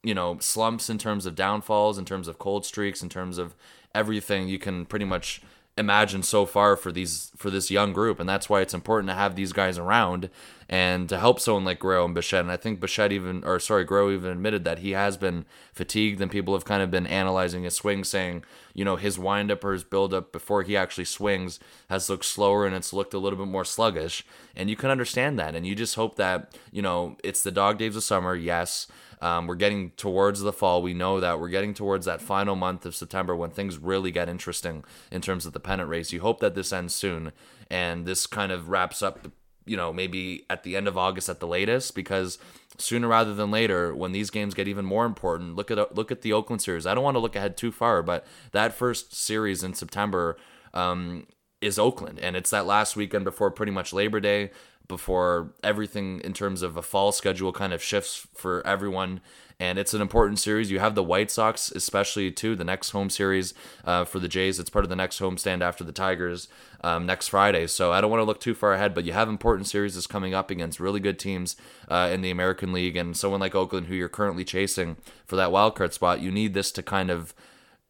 [0.02, 3.54] you know, slumps in terms of downfalls, in terms of cold streaks, in terms of
[3.94, 5.42] everything you can pretty much
[5.78, 9.14] imagined so far for these for this young group, and that's why it's important to
[9.14, 10.28] have these guys around
[10.68, 12.42] and to help someone like Guerrero and Bichette.
[12.42, 16.20] And I think Bichette even, or sorry, Guerrero even admitted that he has been fatigued,
[16.20, 19.72] and people have kind of been analyzing his swing, saying, you know, his windup or
[19.72, 23.48] his buildup before he actually swings has looked slower and it's looked a little bit
[23.48, 24.24] more sluggish.
[24.54, 27.78] And you can understand that, and you just hope that you know it's the dog
[27.78, 28.87] days of summer, yes.
[29.20, 30.83] Um, we're getting towards the fall.
[30.83, 34.28] We know that we're getting towards that final month of September when things really get
[34.28, 36.12] interesting in terms of the pennant race.
[36.12, 37.33] You hope that this ends soon
[37.70, 39.28] and this kind of wraps up,
[39.66, 42.38] you know, maybe at the end of August at the latest because
[42.78, 46.22] sooner rather than later when these games get even more important look at look at
[46.22, 49.62] the oakland series i don't want to look ahead too far but that first series
[49.62, 50.37] in september
[50.72, 51.26] um,
[51.61, 54.50] is oakland and it's that last weekend before pretty much labor day
[54.90, 59.20] before everything in terms of a fall schedule kind of shifts for everyone.
[59.59, 60.70] And it's an important series.
[60.70, 64.59] You have the White Sox, especially too, the next home series uh, for the Jays.
[64.59, 66.48] It's part of the next homestand after the Tigers
[66.83, 67.66] um, next Friday.
[67.66, 70.07] So I don't want to look too far ahead, but you have important series that's
[70.07, 71.57] coming up against really good teams
[71.88, 72.96] uh, in the American League.
[72.96, 76.55] And someone like Oakland, who you're currently chasing for that wild card spot, you need
[76.55, 77.35] this to kind of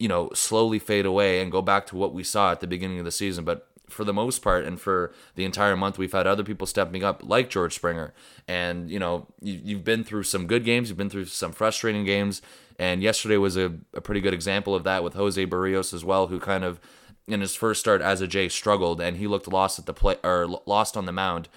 [0.01, 2.99] you know, slowly fade away and go back to what we saw at the beginning
[2.99, 3.45] of the season.
[3.45, 7.03] But for the most part and for the entire month we've had other people stepping
[7.05, 8.12] up like george springer
[8.48, 12.05] and you know you, have been through some good games you've been through some frustrating
[12.05, 12.42] games
[12.79, 16.29] and yesterday was a, a pretty good example of that with jose berrios as well
[16.29, 16.81] who kind of
[17.26, 20.16] in his first start as a Jay struggled and he looked lost at the play
[20.24, 21.48] or lost on the mound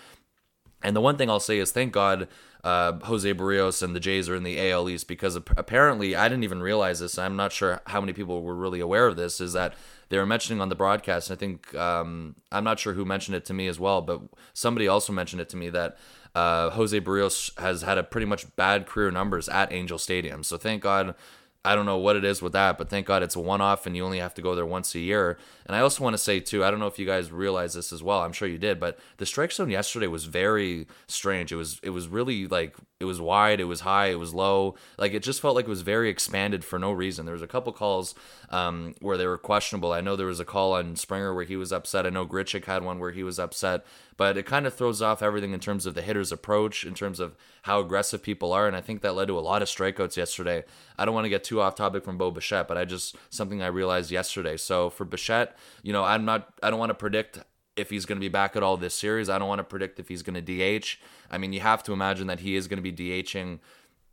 [0.84, 2.28] and the one thing I'll say is thank God
[2.64, 6.44] uh, Jose Berrios and the Jays are in the AL East because apparently I didn't
[6.44, 7.18] even realize this.
[7.18, 9.42] I'm not sure how many people were really aware of this.
[9.42, 9.74] Is that
[10.14, 11.32] they were mentioning on the broadcast.
[11.32, 14.22] I think um, I'm not sure who mentioned it to me as well, but
[14.54, 15.98] somebody also mentioned it to me that
[16.36, 20.44] uh, Jose Berrios has had a pretty much bad career numbers at Angel Stadium.
[20.44, 21.16] So thank God
[21.66, 23.86] I don't know what it is with that, but thank God it's a one off
[23.86, 25.38] and you only have to go there once a year.
[25.66, 27.94] And I also want to say, too, I don't know if you guys realize this
[27.94, 28.20] as well.
[28.20, 31.54] I'm sure you did, but the strike zone yesterday was very strange.
[31.54, 34.76] It was, it was really like, it was wide, it was high, it was low.
[34.98, 37.26] Like, it just felt like it was very expanded for no reason.
[37.26, 38.14] There was a couple calls
[38.50, 39.94] um, where they were questionable.
[39.94, 42.06] I know there was a call on Springer where he was upset.
[42.06, 43.86] I know Grichuk had one where he was upset
[44.18, 47.20] but it kind of throws off everything in terms of the hitter's approach, in terms
[47.20, 50.18] of how aggressive people are, and I think that led to a lot of strikeouts
[50.18, 50.64] yesterday.
[50.98, 53.62] I don't want to get too off topic from Bo Bichette, but I just something
[53.62, 54.58] I realized yesterday.
[54.58, 57.40] So for Bichette, you know, I'm not, I don't want to predict
[57.76, 59.30] if he's going to be back at all this series.
[59.30, 60.98] I don't want to predict if he's going to DH.
[61.32, 63.60] I mean, you have to imagine that he is going to be DHing.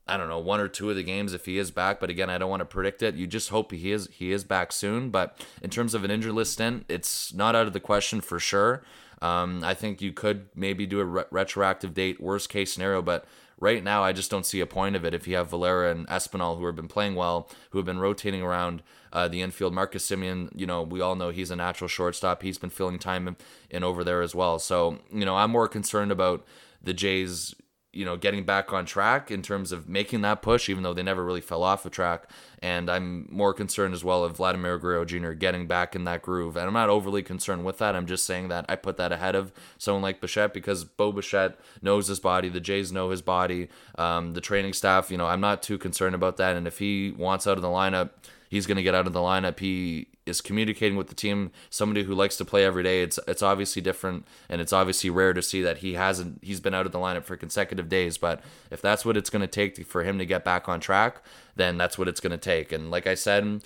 [0.07, 2.31] I don't know one or two of the games if he is back, but again,
[2.31, 3.15] I don't want to predict it.
[3.15, 5.11] You just hope he is he is back soon.
[5.11, 8.41] But in terms of an injury list stint, it's not out of the question for
[8.41, 8.83] sure.
[9.22, 13.26] Um, I think you could maybe do a re- retroactive date, worst case scenario, but
[13.61, 16.06] right now, I just don't see a point of it if you have Valera and
[16.09, 19.74] Espinal who have been playing well, who have been rotating around uh, the infield.
[19.74, 22.42] Marcus Semien, you know, we all know he's a natural shortstop.
[22.42, 23.37] He's been filling time in,
[23.68, 24.59] in over there as well.
[24.59, 26.44] So, you know, I'm more concerned about
[26.83, 27.54] the Jays
[27.92, 31.03] you know, getting back on track in terms of making that push, even though they
[31.03, 32.31] never really fell off the track.
[32.62, 35.33] And I'm more concerned as well of Vladimir Guerrero Jr.
[35.33, 36.57] getting back in that groove.
[36.57, 37.96] And I'm not overly concerned with that.
[37.96, 41.59] I'm just saying that I put that ahead of someone like Bichette because Bo Bichette
[41.83, 42.48] knows his body.
[42.48, 43.68] The Jays know his body.
[43.96, 46.57] Um, the training staff, you know, I'm not too concerned about that.
[46.57, 48.11] And if he wants out of the lineup,
[48.51, 49.59] he's going to get out of the lineup.
[49.61, 51.53] He is communicating with the team.
[51.71, 53.03] Somebody who likes to play every day.
[53.03, 56.41] It's it's obviously different, and it's obviously rare to see that he hasn't.
[56.43, 58.19] He's been out of the lineup for consecutive days.
[58.19, 61.23] But if that's what it's going to take for him to get back on track,
[61.57, 62.73] then that's what it's going to take.
[62.73, 63.63] And like I said.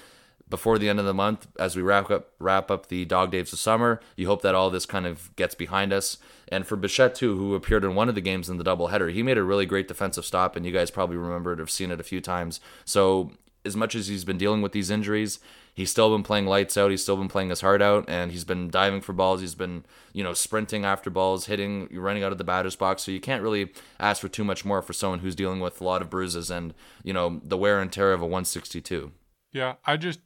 [0.47, 3.51] Before the end of the month, as we wrap up wrap up the dog days
[3.55, 6.19] of summer, you hope that all this kind of gets behind us.
[6.49, 9.23] And for Bichette too, who appeared in one of the games in the doubleheader, he
[9.23, 11.99] made a really great defensive stop, and you guys probably remember to have seen it
[11.99, 12.61] a few times.
[12.85, 13.33] So
[13.65, 15.41] as much as he's been dealing with these injuries,
[15.73, 16.91] he's still been playing lights out.
[16.91, 19.41] He's still been playing his heart out, and he's been diving for balls.
[19.41, 23.03] He's been, you know, sprinting after balls, hitting, running out of the batter's box.
[23.03, 25.85] So you can't really ask for too much more for someone who's dealing with a
[25.85, 29.13] lot of bruises and, you know, the wear and tear of a 162.
[29.53, 30.21] Yeah, I just,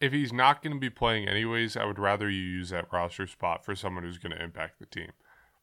[0.00, 3.26] if he's not going to be playing anyways, I would rather you use that roster
[3.26, 5.12] spot for someone who's going to impact the team.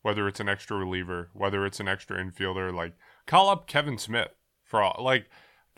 [0.02, 2.94] Whether it's an extra reliever, whether it's an extra infielder, like
[3.28, 4.30] call up Kevin Smith
[4.64, 5.30] for all, like,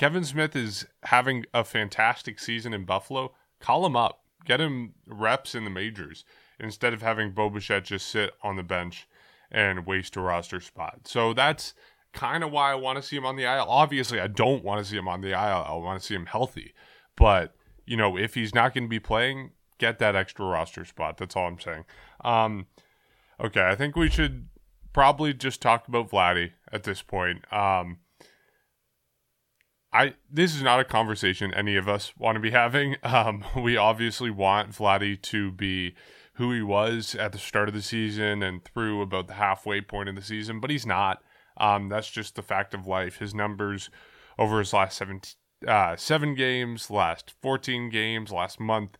[0.01, 3.35] Kevin Smith is having a fantastic season in Buffalo.
[3.59, 4.23] Call him up.
[4.45, 6.25] Get him reps in the majors
[6.59, 9.07] instead of having Bo Bichette just sit on the bench
[9.51, 11.01] and waste a roster spot.
[11.03, 11.75] So that's
[12.13, 13.67] kind of why I want to see him on the IL.
[13.69, 15.65] Obviously, I don't want to see him on the IL.
[15.67, 16.73] I want to see him healthy.
[17.15, 17.53] But,
[17.85, 21.17] you know, if he's not going to be playing, get that extra roster spot.
[21.17, 21.85] That's all I'm saying.
[22.21, 22.65] Um,
[23.39, 24.47] okay, I think we should
[24.93, 27.45] probably just talk about Vladdy at this point.
[27.53, 27.99] Um,
[29.93, 32.95] I this is not a conversation any of us want to be having.
[33.03, 35.95] Um, we obviously want Vladdy to be
[36.35, 40.09] who he was at the start of the season and through about the halfway point
[40.09, 41.21] of the season, but he's not.
[41.57, 43.17] Um, that's just the fact of life.
[43.17, 43.89] His numbers
[44.39, 45.21] over his last seven
[45.67, 48.97] uh, seven games, last fourteen games, last month,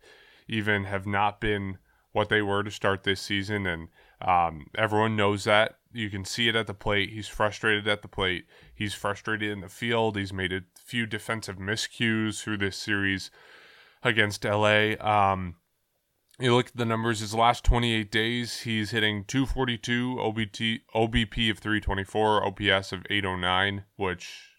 [0.47, 1.77] even have not been
[2.12, 3.88] what they were to start this season, and
[4.21, 5.77] um, everyone knows that.
[5.93, 7.10] You can see it at the plate.
[7.10, 8.45] He's frustrated at the plate.
[8.73, 10.15] He's frustrated in the field.
[10.15, 13.32] He's made a few defensive miscues through this series
[14.04, 14.95] against LA.
[14.99, 15.56] Um,
[16.38, 21.60] you look at the numbers, his last 28 days, he's hitting 242, OBT, OBP of
[21.60, 24.49] 324, OPS of 809, which,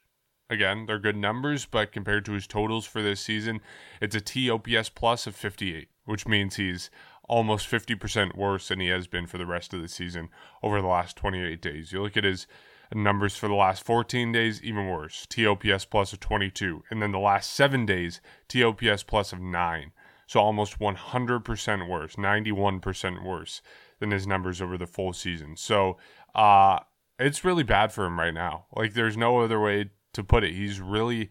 [0.48, 3.60] again, they're good numbers, but compared to his totals for this season,
[4.00, 6.88] it's a TOPS plus of 58, which means he's
[7.28, 10.30] almost 50% worse than he has been for the rest of the season
[10.62, 11.92] over the last 28 days.
[11.92, 12.46] You look at his
[12.94, 15.26] numbers for the last 14 days, even worse.
[15.28, 16.84] TOPS plus of 22.
[16.90, 19.92] And then the last seven days, TOPS plus of 9.
[20.26, 23.62] So almost 100% worse, 91% worse
[23.98, 25.56] than his numbers over the full season.
[25.56, 25.98] So
[26.34, 26.80] uh,
[27.18, 28.66] it's really bad for him right now.
[28.74, 30.54] Like, there's no other way to put it.
[30.54, 31.30] He's really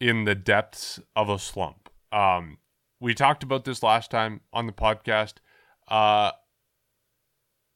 [0.00, 1.88] in the depths of a slump.
[2.12, 2.58] Um,
[3.00, 5.34] we talked about this last time on the podcast.
[5.88, 6.32] Uh,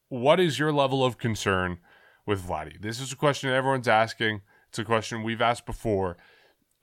[0.08, 1.78] what is your level of concern
[2.28, 2.78] with Vladdy?
[2.80, 4.42] This is a question everyone's asking.
[4.68, 6.18] It's a question we've asked before.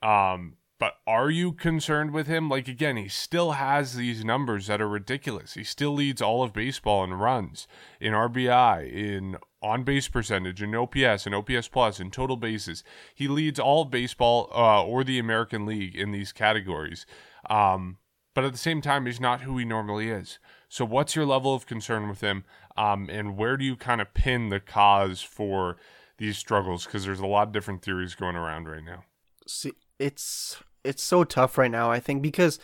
[0.02, 2.50] Um, but are you concerned with him?
[2.50, 5.54] Like again, he still has these numbers that are ridiculous.
[5.54, 7.68] He still leads all of baseball in runs,
[8.00, 12.82] in RBI, in on base percentage, in OPS, and OPS plus, in total bases.
[13.14, 17.06] He leads all baseball uh, or the American League in these categories.
[17.48, 17.98] Um,
[18.34, 20.38] but at the same time, he's not who he normally is.
[20.68, 22.44] So, what's your level of concern with him,
[22.76, 25.76] um, and where do you kind of pin the cause for
[26.18, 26.84] these struggles?
[26.84, 29.04] Because there's a lot of different theories going around right now.
[29.46, 31.90] See, it's it's so tough right now.
[31.90, 32.58] I think because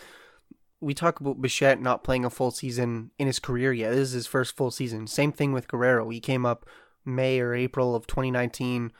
[0.80, 3.90] we talk about Bichette not playing a full season in his career yet.
[3.90, 5.06] This is his first full season.
[5.06, 6.08] Same thing with Guerrero.
[6.08, 6.66] He came up
[7.04, 8.92] May or April of 2019.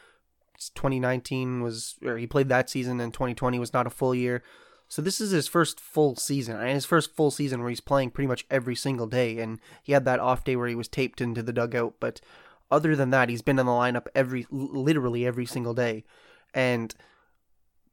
[0.77, 4.45] 2019 was, or he played that season, and 2020 was not a full year.
[4.93, 8.11] So this is his first full season, and his first full season where he's playing
[8.11, 9.39] pretty much every single day.
[9.39, 12.21] And he had that off day where he was taped into the dugout, but
[12.71, 16.05] other than that, he's been in the lineup every, literally every single day.
[16.53, 16.95] And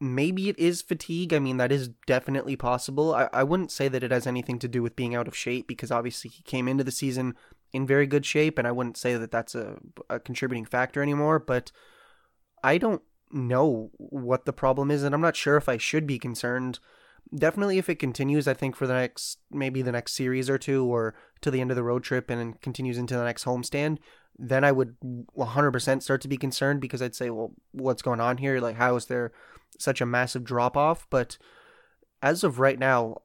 [0.01, 1.33] maybe it is fatigue.
[1.33, 3.15] I mean, that is definitely possible.
[3.15, 5.69] I, I wouldn't say that it has anything to do with being out of shape
[5.69, 7.33] because obviously he came into the season
[7.71, 9.77] in very good shape, and I wouldn't say that that's a,
[10.09, 11.39] a contributing factor anymore.
[11.39, 11.71] But
[12.61, 16.19] I don't know what the problem is, and I'm not sure if I should be
[16.19, 16.79] concerned.
[17.35, 20.85] Definitely, if it continues, I think for the next maybe the next series or two,
[20.85, 23.97] or to the end of the road trip, and continues into the next homestand,
[24.37, 28.37] then I would 100% start to be concerned because I'd say, well, what's going on
[28.37, 28.59] here?
[28.59, 29.31] Like, how is there
[29.77, 31.07] such a massive drop off?
[31.09, 31.37] But
[32.23, 33.17] as of right now,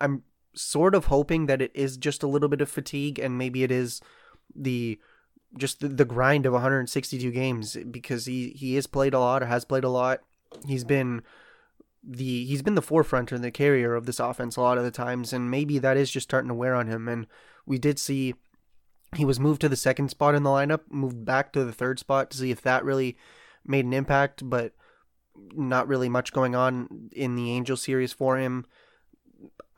[0.00, 0.24] I'm
[0.54, 3.70] sort of hoping that it is just a little bit of fatigue and maybe it
[3.70, 4.00] is
[4.54, 4.98] the
[5.56, 9.46] just the, the grind of 162 games because he he has played a lot or
[9.46, 10.20] has played a lot.
[10.66, 11.22] He's been
[12.02, 14.92] the he's been the forefront and the carrier of this offense a lot of the
[14.92, 17.26] times and maybe that is just starting to wear on him and
[17.66, 18.34] we did see
[19.14, 21.98] he was moved to the second spot in the lineup, moved back to the third
[21.98, 23.16] spot to see if that really
[23.64, 24.72] made an impact, but
[25.54, 28.66] not really much going on in the Angel series for him.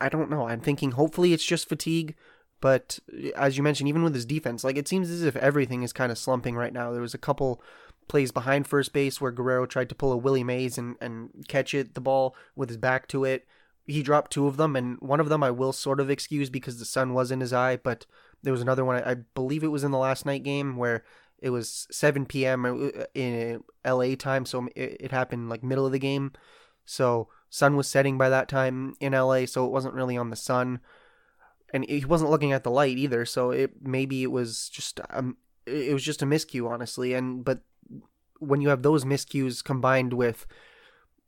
[0.01, 0.47] I don't know.
[0.47, 2.15] I'm thinking hopefully it's just fatigue,
[2.61, 2.99] but
[3.35, 6.11] as you mentioned, even with his defense, like it seems as if everything is kind
[6.11, 6.91] of slumping right now.
[6.91, 7.61] There was a couple
[8.07, 11.73] plays behind first base where Guerrero tried to pull a Willie Mays and, and catch
[11.73, 13.47] it, the ball with his back to it.
[13.85, 16.77] He dropped two of them, and one of them I will sort of excuse because
[16.77, 18.05] the sun was in his eye, but
[18.43, 21.03] there was another one, I believe it was in the last night game where
[21.41, 22.65] it was 7 p.m.
[22.65, 26.33] Uh, uh, in uh, LA time, so um, it happened like middle of the game.
[26.85, 30.35] So sun was setting by that time in LA, so it wasn't really on the
[30.35, 30.79] sun,
[31.73, 33.25] and he wasn't looking at the light either.
[33.25, 37.13] So it maybe it was just um, it was just a miscue, honestly.
[37.13, 37.61] And but
[38.39, 40.45] when you have those miscues combined with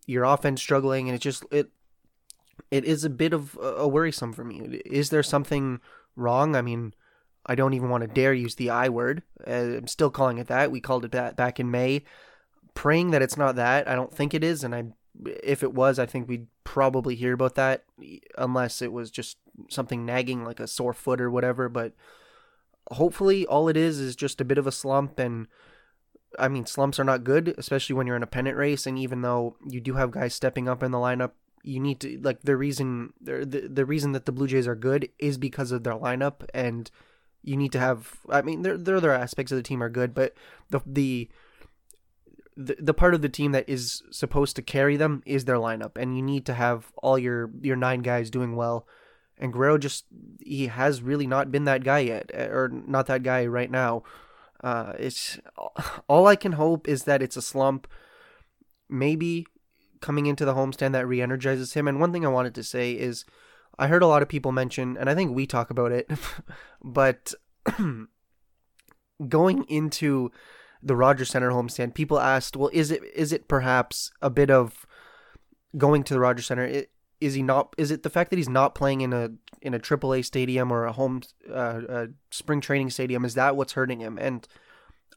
[0.06, 1.70] your offense struggling, and it just it
[2.70, 4.82] it is a bit of a worrisome for me.
[4.86, 5.80] Is there something
[6.16, 6.56] wrong?
[6.56, 6.94] I mean,
[7.46, 9.24] I don't even want to dare use the I word.
[9.46, 10.72] Uh, I'm still calling it that.
[10.72, 12.04] We called it that back in May.
[12.74, 13.88] Praying that it's not that.
[13.88, 14.86] I don't think it is, and I,
[15.26, 17.84] if it was, I think we'd probably hear about that,
[18.38, 19.38] unless it was just
[19.70, 21.70] something nagging like a sore foot or whatever.
[21.70, 21.94] But
[22.92, 25.48] hopefully, all it is is just a bit of a slump, and
[26.40, 28.86] I mean, slumps are not good, especially when you're in a pennant race.
[28.86, 31.32] And even though you do have guys stepping up in the lineup,
[31.64, 35.10] you need to like the reason the the reason that the Blue Jays are good
[35.20, 36.90] is because of their lineup and
[37.44, 38.20] you need to have.
[38.30, 40.34] I mean, there there other aspects of the team are good, but
[40.70, 41.30] the the
[42.56, 45.92] the, the part of the team that is supposed to carry them is their lineup,
[45.96, 48.88] and you need to have all your your nine guys doing well.
[49.38, 50.06] And Guerrero just
[50.42, 54.04] he has really not been that guy yet, eh, or not that guy right now.
[54.64, 55.40] Uh, it's
[56.08, 57.88] all I can hope is that it's a slump.
[58.90, 59.46] Maybe
[60.02, 61.88] coming into the homestand that re-energizes him.
[61.88, 63.24] And one thing I wanted to say is
[63.80, 66.12] I heard a lot of people mention, and I think we talk about it,
[66.84, 67.34] but
[69.28, 70.32] going into
[70.84, 74.86] the Rogers Center homestand, people asked, "Well, is it is it perhaps a bit of
[75.78, 76.84] going to the Rogers Center?
[77.20, 77.74] Is he not?
[77.78, 80.86] Is it the fact that he's not playing in a in a AAA stadium or
[80.86, 83.26] a home uh, a spring training stadium?
[83.26, 84.48] Is that what's hurting him?" And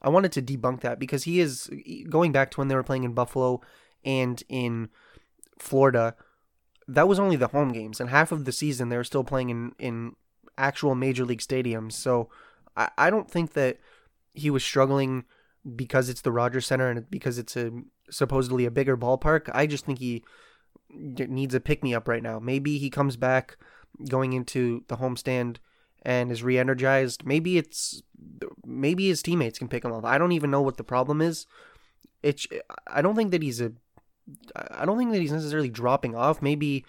[0.03, 1.70] I wanted to debunk that because he is
[2.09, 3.61] going back to when they were playing in Buffalo
[4.05, 4.90] and in
[5.59, 6.14] Florida
[6.87, 9.50] that was only the home games, and half of the season they were still playing
[9.50, 10.16] in in
[10.57, 11.92] actual major league stadiums.
[11.92, 12.29] So
[12.77, 13.79] I, I don't think that
[14.35, 15.24] he was struggling
[15.77, 17.70] because it's the Rogers Center and because it's a
[18.11, 19.50] supposedly a bigger ballpark.
[19.53, 20.22] I just think he
[20.90, 22.38] needs a pick me up right now.
[22.38, 23.57] Maybe he comes back
[24.09, 25.57] going into the homestand
[26.03, 27.24] and is re-energized.
[27.24, 28.03] Maybe it's
[28.64, 30.05] maybe his teammates can pick him up.
[30.05, 31.46] I don't even know what the problem is.
[32.22, 32.46] It's
[32.87, 33.72] I don't think that he's a
[34.57, 36.42] I don't think that he's necessarily dropping off.
[36.42, 36.85] Maybe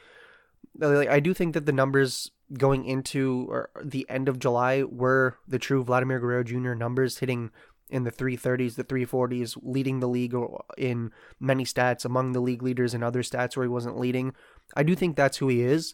[0.81, 5.37] uh, like, I do think that the numbers going into the end of July were
[5.47, 6.73] the true Vladimir Guerrero Jr.
[6.73, 7.51] numbers hitting
[7.89, 12.63] in the 330s, the 340s, leading the league uh, in many stats, among the league
[12.63, 14.33] leaders in other stats where he wasn't leading.
[14.75, 15.93] I do think that's who he is.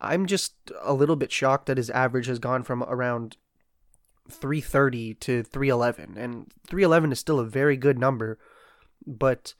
[0.00, 3.36] I'm just a little bit shocked that his average has gone from around
[4.30, 6.16] 330 to 311.
[6.16, 8.38] And 311 is still a very good number,
[9.06, 9.54] but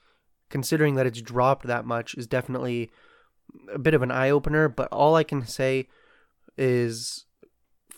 [0.49, 2.91] considering that it's dropped that much is definitely
[3.73, 4.69] a bit of an eye opener.
[4.69, 5.89] But all I can say
[6.57, 7.27] is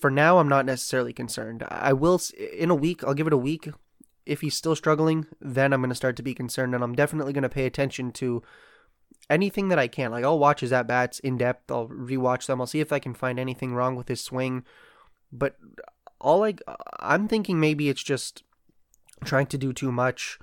[0.02, 1.64] for now, I'm not necessarily concerned.
[1.70, 2.20] I will,
[2.52, 3.68] in a week, I'll give it a week.
[4.26, 6.74] If he's still struggling, then I'm going to start to be concerned.
[6.74, 8.42] And I'm definitely going to pay attention to
[9.30, 10.10] anything that I can.
[10.10, 12.98] Like, I'll watch his at bats in depth, I'll rewatch them, I'll see if I
[12.98, 14.64] can find anything wrong with his swing.
[15.32, 15.56] But
[16.20, 16.54] all I,
[17.00, 18.42] I'm thinking maybe it's just
[19.24, 20.38] trying to do too much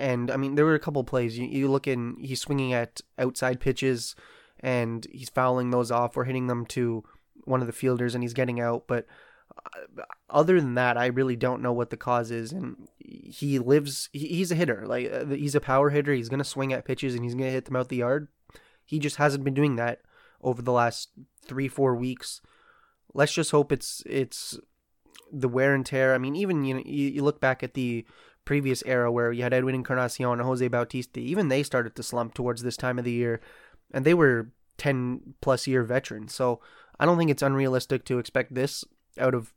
[0.00, 1.38] and I mean, there were a couple plays.
[1.38, 4.16] You, you look in, he's swinging at outside pitches
[4.60, 7.04] and he's fouling those off or hitting them to
[7.44, 8.84] one of the fielders and he's getting out.
[8.86, 9.06] But
[9.56, 12.52] uh, other than that, I really don't know what the cause is.
[12.52, 14.84] And he lives, he's a hitter.
[14.86, 16.12] Like, uh, he's a power hitter.
[16.12, 18.28] He's going to swing at pitches and he's going to hit them out the yard.
[18.84, 20.00] He just hasn't been doing that
[20.42, 21.10] over the last
[21.44, 22.40] three, four weeks.
[23.14, 24.58] Let's just hope it's, it's,
[25.32, 26.14] the wear and tear.
[26.14, 28.04] I mean, even you know, you, you look back at the
[28.44, 32.34] previous era where you had Edwin Encarnacion and Jose Bautista, even they started to slump
[32.34, 33.40] towards this time of the year,
[33.92, 36.34] and they were 10 plus year veterans.
[36.34, 36.60] So
[37.00, 38.84] I don't think it's unrealistic to expect this
[39.18, 39.54] out of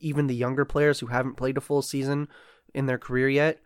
[0.00, 2.26] even the younger players who haven't played a full season
[2.72, 3.60] in their career yet.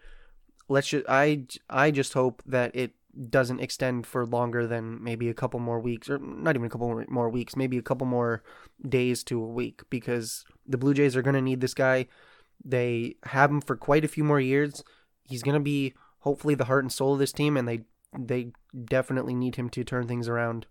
[0.68, 2.92] Let's just I I just hope that it
[3.30, 7.04] doesn't extend for longer than maybe a couple more weeks or not even a couple
[7.08, 8.42] more weeks, maybe a couple more
[8.86, 12.06] days to a week because the Blue Jays are going to need this guy.
[12.64, 14.82] They have him for quite a few more years.
[15.22, 17.82] He's going to be hopefully the heart and soul of this team and they
[18.18, 18.50] they
[18.86, 20.66] definitely need him to turn things around.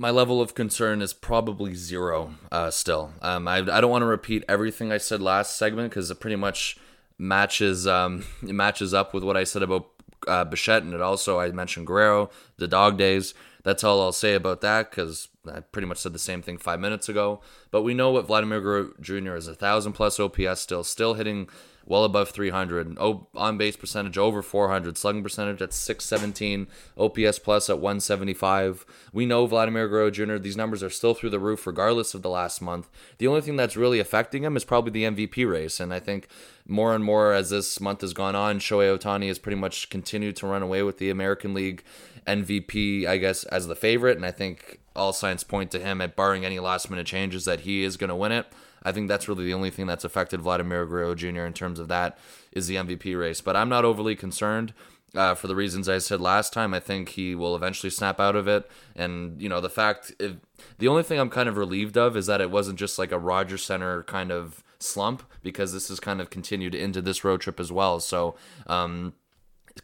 [0.00, 3.12] My level of concern is probably zero uh, still.
[3.20, 6.36] Um, I, I don't want to repeat everything I said last segment because it pretty
[6.36, 6.78] much
[7.18, 9.88] matches um, it matches up with what I said about
[10.26, 13.34] uh, Bichette, and it also I mentioned Guerrero, the dog days.
[13.62, 16.80] That's all I'll say about that because I pretty much said the same thing five
[16.80, 17.42] minutes ago.
[17.70, 19.34] But we know what Vladimir Guerrero Jr.
[19.34, 21.46] is a thousand plus OPS still, still hitting
[21.90, 22.96] well above 300.
[22.98, 24.96] on base percentage over 400.
[24.96, 26.68] Slugging percentage at 617.
[26.96, 28.86] OPS plus at 175.
[29.12, 32.30] We know Vladimir Guerrero Jr., these numbers are still through the roof regardless of the
[32.30, 32.88] last month.
[33.18, 35.80] The only thing that's really affecting him is probably the MVP race.
[35.80, 36.28] And I think
[36.64, 40.36] more and more as this month has gone on, Shohei Ohtani has pretty much continued
[40.36, 41.82] to run away with the American League
[42.24, 44.16] MVP, I guess, as the favorite.
[44.16, 47.60] And I think all signs point to him at barring any last minute changes that
[47.60, 48.46] he is going to win it.
[48.82, 51.44] I think that's really the only thing that's affected Vladimir Guerrero Jr.
[51.44, 52.18] in terms of that
[52.52, 53.40] is the MVP race.
[53.40, 54.72] But I'm not overly concerned.
[55.12, 58.36] Uh, for the reasons I said last time, I think he will eventually snap out
[58.36, 58.70] of it.
[58.94, 60.36] And, you know, the fact, if,
[60.78, 63.18] the only thing I'm kind of relieved of is that it wasn't just like a
[63.18, 67.58] Rogers Center kind of slump because this has kind of continued into this road trip
[67.58, 67.98] as well.
[67.98, 68.36] So,
[68.68, 69.14] um,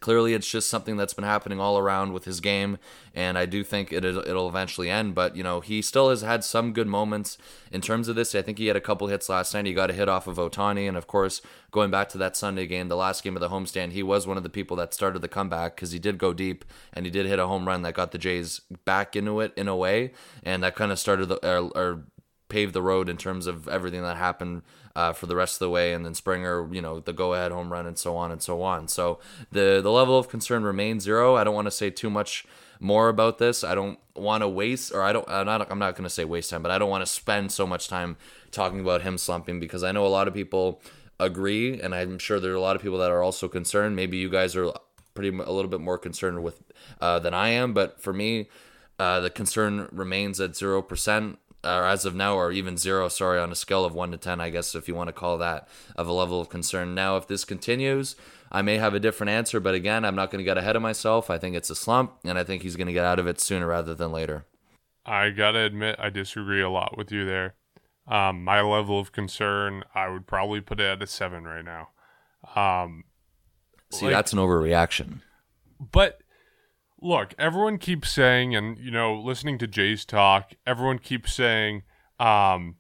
[0.01, 2.79] clearly it's just something that's been happening all around with his game
[3.15, 6.45] and i do think it, it'll eventually end but you know he still has had
[6.45, 7.39] some good moments.
[7.73, 9.67] In terms of this i think he had a couple hits last night.
[9.67, 12.67] He got a hit off of Ohtani and of course going back to that sunday
[12.67, 15.21] game the last game of the homestand he was one of the people that started
[15.21, 17.95] the comeback because he did go deep and he did hit a home run that
[17.95, 21.37] got the jays back into it in a way and that kind of started the
[21.47, 22.05] or, or
[22.49, 24.63] paved the road in terms of everything that happened
[24.97, 27.71] uh, for the rest of the way, and then Springer, you know, the go-ahead home
[27.71, 28.89] run, and so on and so on.
[28.89, 29.21] So
[29.53, 31.37] the the level of concern remains zero.
[31.37, 32.47] I don't want to say too much
[32.81, 33.63] more about this.
[33.63, 35.29] I don't want to waste, or I don't.
[35.29, 35.71] I'm not.
[35.71, 37.89] I'm not going to say waste time, but I don't want to spend so much
[37.89, 38.17] time
[38.51, 40.81] talking about him slumping because I know a lot of people
[41.21, 43.97] agree, and I'm sure there are a lot of people that are also concerned.
[43.97, 44.73] Maybe you guys are
[45.13, 46.63] pretty a little bit more concerned with
[47.03, 48.49] uh, than I am, but for me,
[48.99, 53.39] uh, the concern remains at zero percent or as of now, or even zero, sorry,
[53.39, 55.69] on a scale of one to 10, I guess, if you want to call that
[55.97, 56.95] of a level of concern.
[56.95, 58.17] Now, if this continues,
[58.51, 60.83] I may have a different answer, but again, I'm not going to get ahead of
[60.83, 61.31] myself.
[61.31, 63.41] I think it's a slump, and I think he's going to get out of it
[63.41, 64.45] sooner rather than later.
[65.05, 67.55] I got to admit, I disagree a lot with you there.
[68.09, 71.89] Um, my level of concern, I would probably put it at a seven right now.
[72.55, 73.05] Um,
[73.91, 75.21] See, like, that's an overreaction.
[75.81, 76.21] But
[77.01, 81.83] look, everyone keeps saying, and you know, listening to Jay's talk, everyone keeps saying,
[82.19, 82.77] um,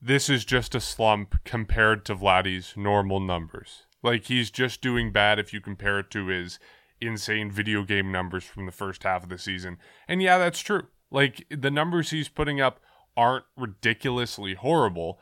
[0.00, 3.84] this is just a slump compared to Vladdy's normal numbers.
[4.02, 6.58] Like he's just doing bad if you compare it to his
[7.00, 9.78] insane video game numbers from the first half of the season.
[10.08, 10.88] And yeah, that's true.
[11.10, 12.80] Like the numbers he's putting up
[13.16, 15.20] aren't ridiculously horrible.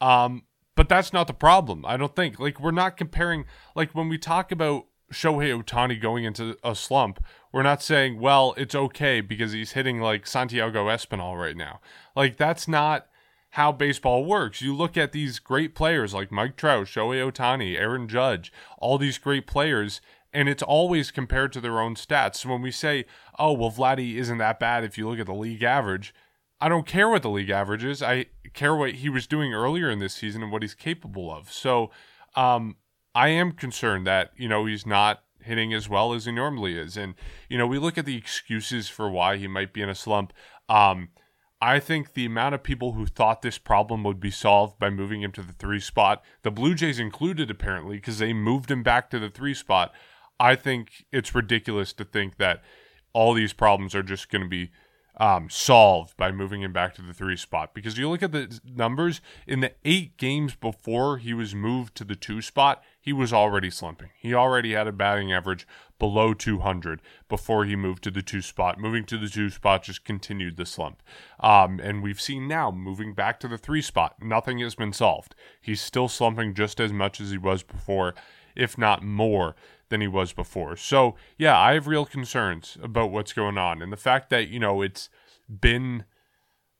[0.00, 0.42] Um,
[0.74, 1.84] but that's not the problem.
[1.86, 2.38] I don't think.
[2.38, 7.24] Like we're not comparing like when we talk about Shohei Ohtani going into a slump,
[7.52, 11.80] we're not saying, well, it's okay because he's hitting like Santiago Espinal right now.
[12.14, 13.06] Like, that's not
[13.50, 14.60] how baseball works.
[14.60, 19.18] You look at these great players like Mike Trout, Shohei Ohtani, Aaron Judge, all these
[19.18, 20.00] great players,
[20.32, 22.36] and it's always compared to their own stats.
[22.36, 23.06] So when we say,
[23.38, 26.14] oh, well, Vladdy isn't that bad if you look at the league average,
[26.60, 28.02] I don't care what the league average is.
[28.02, 31.50] I care what he was doing earlier in this season and what he's capable of.
[31.52, 31.90] So,
[32.34, 32.76] um,
[33.18, 36.96] I am concerned that, you know, he's not hitting as well as he normally is.
[36.96, 37.16] And,
[37.48, 40.32] you know, we look at the excuses for why he might be in a slump.
[40.68, 41.08] Um,
[41.60, 45.22] I think the amount of people who thought this problem would be solved by moving
[45.22, 49.10] him to the three spot, the Blue Jays included apparently, because they moved him back
[49.10, 49.92] to the three spot.
[50.38, 52.62] I think it's ridiculous to think that
[53.12, 54.70] all these problems are just going to be
[55.18, 57.74] um, solved by moving him back to the three spot.
[57.74, 62.04] Because you look at the numbers in the eight games before he was moved to
[62.04, 64.10] the two spot, he was already slumping.
[64.18, 65.66] He already had a batting average
[65.98, 68.78] below 200 before he moved to the two spot.
[68.78, 71.02] Moving to the two spot just continued the slump.
[71.40, 75.34] Um, and we've seen now moving back to the three spot, nothing has been solved.
[75.60, 78.14] He's still slumping just as much as he was before,
[78.54, 79.56] if not more
[79.88, 80.76] than he was before.
[80.76, 83.82] So, yeah, I have real concerns about what's going on.
[83.82, 85.08] And the fact that, you know, it's
[85.48, 86.04] been,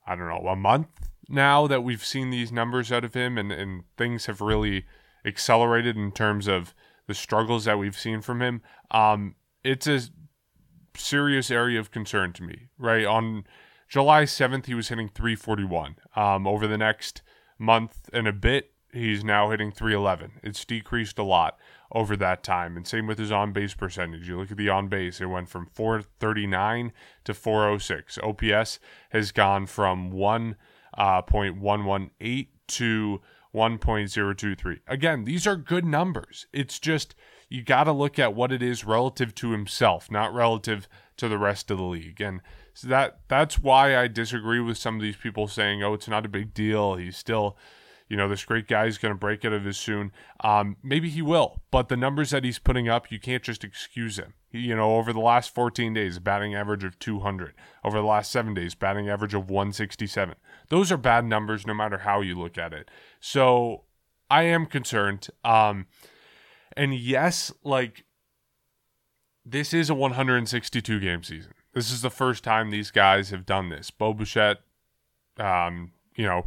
[0.06, 3.52] I don't know, a month now that we've seen these numbers out of him and,
[3.52, 4.86] and things have really
[5.24, 6.74] accelerated in terms of
[7.06, 8.62] the struggles that we've seen from him.
[8.90, 10.00] Um, it's a
[10.96, 13.04] serious area of concern to me, right?
[13.04, 13.44] On
[13.88, 15.96] July 7th, he was hitting 341.
[16.16, 17.22] Um, over the next
[17.58, 20.40] month and a bit, he's now hitting 311.
[20.42, 21.58] It's decreased a lot
[21.92, 22.76] over that time.
[22.76, 24.28] And same with his on base percentage.
[24.28, 26.92] You look at the on base, it went from 439
[27.24, 28.18] to 406.
[28.18, 28.78] OPS
[29.10, 30.56] has gone from 1.118
[30.96, 33.20] uh, to
[33.54, 34.80] 1.023.
[34.86, 36.46] Again, these are good numbers.
[36.52, 37.14] It's just
[37.48, 41.38] you got to look at what it is relative to himself, not relative to the
[41.38, 42.20] rest of the league.
[42.20, 42.40] And
[42.74, 46.26] so that that's why I disagree with some of these people saying, "Oh, it's not
[46.26, 46.96] a big deal.
[46.96, 47.56] He's still
[48.08, 50.12] you know, this great guy is going to break out of this soon.
[50.40, 54.18] Um, maybe he will, but the numbers that he's putting up, you can't just excuse
[54.18, 54.34] him.
[54.50, 57.52] You know, over the last 14 days, batting average of 200.
[57.84, 60.34] Over the last seven days, batting average of 167.
[60.70, 62.90] Those are bad numbers no matter how you look at it.
[63.20, 63.82] So
[64.30, 65.28] I am concerned.
[65.44, 65.86] Um,
[66.74, 68.04] and yes, like,
[69.44, 71.52] this is a 162 game season.
[71.74, 73.90] This is the first time these guys have done this.
[73.90, 74.58] Bo Bichette,
[75.38, 76.46] um, you know,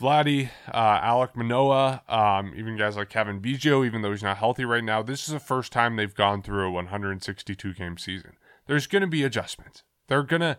[0.00, 4.64] Vladdy, uh, Alek Manoah, um, even guys like Cavan Biggio, even though he's not healthy
[4.64, 8.32] right now, this is the first time they've gone through a 162 game season.
[8.66, 9.84] There's going to be adjustments.
[10.08, 10.58] They're going to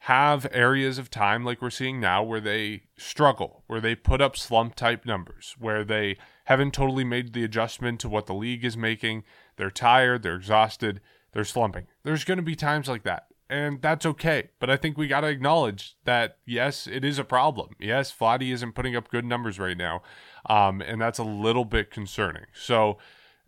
[0.00, 4.36] have areas of time like we're seeing now where they struggle, where they put up
[4.36, 8.76] slump type numbers, where they haven't totally made the adjustment to what the league is
[8.76, 9.22] making.
[9.56, 11.00] They're tired, they're exhausted,
[11.32, 11.86] they're slumping.
[12.02, 14.50] There's going to be times like that and that's okay.
[14.58, 17.74] But I think we got to acknowledge that yes, it is a problem.
[17.78, 20.02] Yes, Vladdy isn't putting up good numbers right now,
[20.48, 22.46] um, and that's a little bit concerning.
[22.54, 22.98] So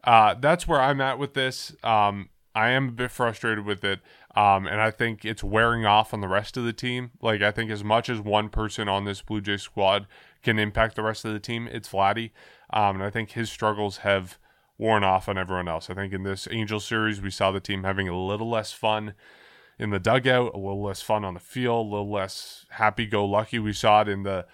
[0.04, 1.74] uh, that's where I'm at with this.
[1.82, 4.00] Um, I am a bit frustrated with it,
[4.34, 7.12] um, and I think it's wearing off on the rest of the team.
[7.20, 10.06] Like I think as much as one person on this Blue Jay squad
[10.42, 12.30] can impact the rest of the team, it's Vladdy,
[12.70, 14.38] um, and I think his struggles have
[14.78, 15.90] worn off on everyone else.
[15.90, 19.14] I think in this Angel series, we saw the team having a little less fun
[19.78, 23.24] in the dugout, a little less fun on the field, a little less happy go
[23.24, 23.58] lucky.
[23.58, 24.46] We saw it in the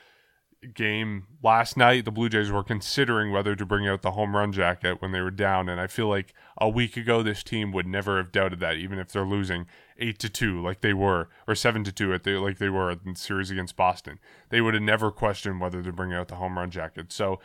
[0.75, 2.05] game last night.
[2.05, 5.21] The Blue Jays were considering whether to bring out the home run jacket when they
[5.21, 8.61] were down, and I feel like a week ago this team would never have doubted
[8.61, 9.67] that, even if they're losing
[9.99, 12.91] eight to two like they were, or seven to two at the like they were
[12.91, 14.19] in the series against Boston.
[14.51, 17.13] They would have never questioned whether to bring out the home run jacket.
[17.13, 17.41] So,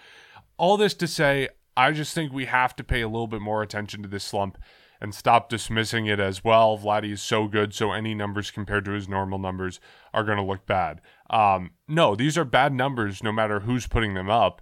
[0.57, 3.61] all this to say, I just think we have to pay a little bit more
[3.61, 4.57] attention to this slump
[5.01, 6.77] and stop dismissing it as well.
[6.77, 9.79] Vladdy is so good, so any numbers compared to his normal numbers
[10.13, 11.01] are going to look bad.
[11.29, 14.61] Um, no, these are bad numbers no matter who's putting them up.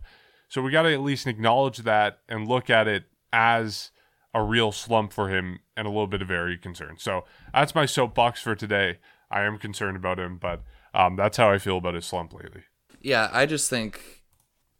[0.49, 3.91] So we got to at least acknowledge that and look at it as
[4.33, 6.97] a real slump for him and a little bit of very concern.
[6.99, 8.99] So that's my soapbox for today.
[9.29, 10.63] I am concerned about him, but
[10.93, 12.61] um, that's how I feel about his slump lately.
[13.01, 14.23] Yeah, I just think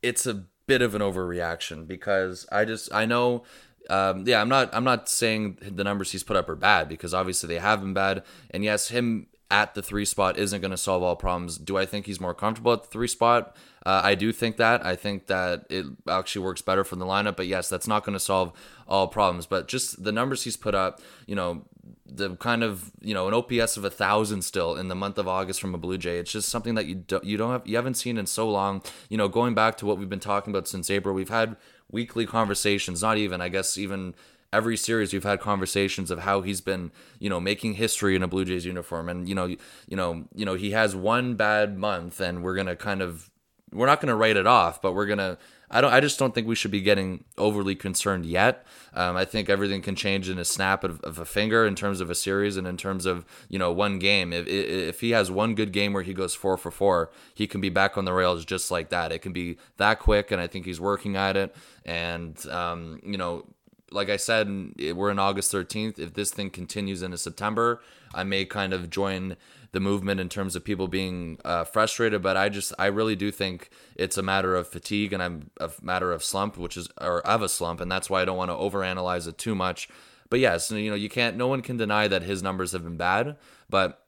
[0.01, 3.43] it's a bit of an overreaction because I just I know
[3.89, 7.13] um, yeah, I'm not I'm not saying the numbers he's put up are bad because
[7.13, 8.23] obviously they have been bad.
[8.51, 11.57] And yes, him at the three spot isn't going to solve all problems.
[11.57, 13.55] Do I think he's more comfortable at the three spot?
[13.85, 14.85] Uh, I do think that.
[14.85, 17.38] I think that it actually works better for the lineup.
[17.38, 18.51] But yes, that's not going to solve
[18.88, 19.45] all problems.
[19.45, 21.63] But just the numbers he's put up, you know,
[22.05, 25.27] the kind of you know an OPS of a thousand still in the month of
[25.27, 26.17] August from a Blue Jay.
[26.17, 28.81] It's just something that you don't you don't have you haven't seen in so long.
[29.09, 31.55] You know, going back to what we've been talking about since April, we've had
[31.91, 34.15] weekly conversations, not even, I guess, even
[34.53, 38.27] every series we've had conversations of how he's been, you know, making history in a
[38.27, 39.09] Blue Jays uniform.
[39.09, 39.57] And, you know, you
[39.97, 43.29] know, you know, he has one bad month and we're going to kind of
[43.71, 45.38] we're not going to write it off, but we're going to
[45.70, 45.91] I don't.
[45.91, 48.65] I just don't think we should be getting overly concerned yet.
[48.93, 51.99] Um, I think everything can change in a snap of, of, a finger in terms
[51.99, 54.32] of a series and in terms of you know one game.
[54.32, 57.59] If if he has one good game where he goes four for four, he can
[57.59, 59.11] be back on the rails just like that.
[59.11, 61.53] It can be that quick, and I think he's working at it.
[61.84, 63.45] And um, you know,
[63.91, 64.47] like I said,
[64.95, 65.99] we're in August 13th.
[65.99, 67.82] If this thing continues into September,
[68.13, 69.36] I may kind of join
[69.72, 73.32] the movement in terms of people being uh, frustrated, but I just I really do
[73.32, 77.22] think it's a matter of fatigue and I'm a matter of slump, which is or
[77.22, 79.89] of a slump, and that's why I don't want to overanalyze it too much.
[80.30, 81.38] But yes, you know you can't.
[81.38, 83.38] No one can deny that his numbers have been bad,
[83.70, 84.03] but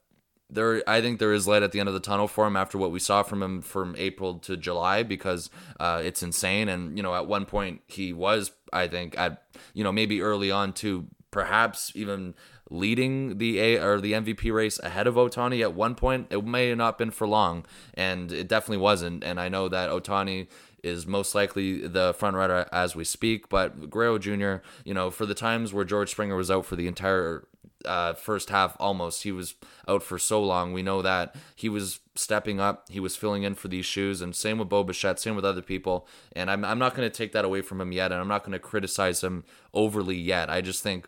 [0.50, 2.78] there I think there is light at the end of the tunnel for him after
[2.78, 5.50] what we saw from him from April to July because
[5.80, 6.70] uh, it's insane.
[6.70, 9.44] And you know, at one point he was, I think, at
[9.74, 12.34] you know maybe early on to perhaps even
[12.70, 16.28] leading the A or the MVP race ahead of Ohtani at one point.
[16.30, 19.24] It may have not been for long, and it definitely wasn't.
[19.24, 20.48] And I know that Ohtani
[20.84, 23.50] is most likely the front runner as we speak.
[23.50, 26.88] But Guerrero Jr., you know, for the times where George Springer was out for the
[26.88, 27.46] entire
[27.86, 29.56] uh, first half, almost he was
[29.88, 30.74] out for so long.
[30.74, 34.36] We know that he was stepping up, he was filling in for these shoes, and
[34.36, 36.08] same with Bo Bichette, same with other people.
[36.34, 38.44] And I'm I'm not going to take that away from him yet, and I'm not
[38.44, 39.44] going to criticize him
[39.74, 40.50] overly yet.
[40.50, 41.08] I just think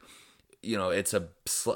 [0.63, 1.27] you know, it's a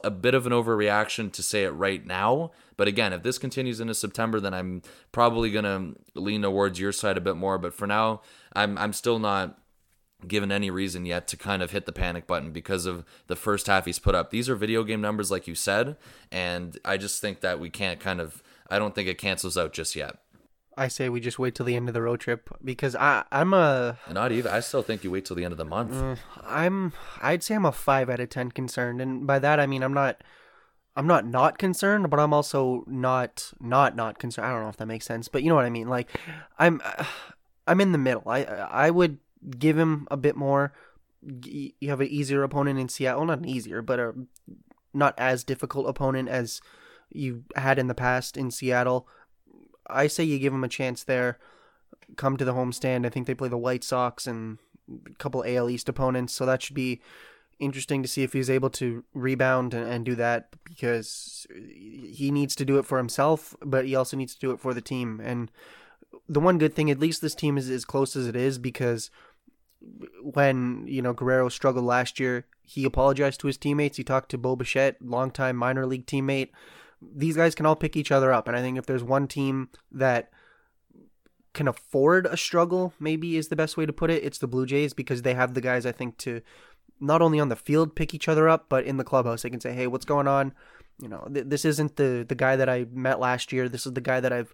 [0.03, 2.51] a bit of an overreaction to say it right now.
[2.77, 7.17] But again, if this continues into September, then I'm probably gonna lean towards your side
[7.17, 7.57] a bit more.
[7.57, 8.21] But for now,
[8.53, 9.57] I'm I'm still not
[10.27, 13.67] given any reason yet to kind of hit the panic button because of the first
[13.67, 14.31] half he's put up.
[14.31, 15.97] These are video game numbers, like you said,
[16.31, 18.43] and I just think that we can't kind of.
[18.69, 20.17] I don't think it cancels out just yet.
[20.77, 23.53] I say we just wait till the end of the road trip because I I'm
[23.53, 24.51] a not even.
[24.51, 25.93] I still think you wait till the end of the month.
[25.93, 26.15] Uh,
[26.45, 29.83] I'm I'd say I'm a five out of ten concerned, and by that I mean
[29.83, 30.21] I'm not
[30.95, 34.47] I'm not not concerned, but I'm also not not not concerned.
[34.47, 35.87] I don't know if that makes sense, but you know what I mean.
[35.87, 36.09] Like
[36.57, 36.81] I'm
[37.67, 38.23] I'm in the middle.
[38.27, 39.17] I I would
[39.57, 40.73] give him a bit more.
[41.21, 44.13] You have an easier opponent in Seattle, not an easier, but a
[44.93, 46.61] not as difficult opponent as
[47.09, 49.07] you had in the past in Seattle.
[49.87, 51.37] I say you give him a chance there.
[52.15, 53.05] Come to the homestand.
[53.05, 54.57] I think they play the White Sox and
[55.05, 57.01] a couple AL East opponents, so that should be
[57.59, 62.53] interesting to see if he's able to rebound and, and, do that because he needs
[62.53, 65.21] to do it for himself, but he also needs to do it for the team.
[65.23, 65.49] And
[66.27, 69.09] the one good thing, at least this team is as close as it is because
[70.21, 73.97] when you know Guerrero struggled last year, he apologized to his teammates.
[73.97, 76.49] He talked to Bo Bichette, longtime minor league teammate.
[77.13, 79.69] These guys can all pick each other up, and I think if there's one team
[79.91, 80.29] that
[81.53, 84.23] can afford a struggle, maybe is the best way to put it.
[84.23, 86.41] It's the Blue Jays because they have the guys I think to
[86.99, 89.61] not only on the field pick each other up, but in the clubhouse they can
[89.61, 90.53] say, "Hey, what's going on?"
[91.01, 93.67] You know, th- this isn't the the guy that I met last year.
[93.67, 94.53] This is the guy that I've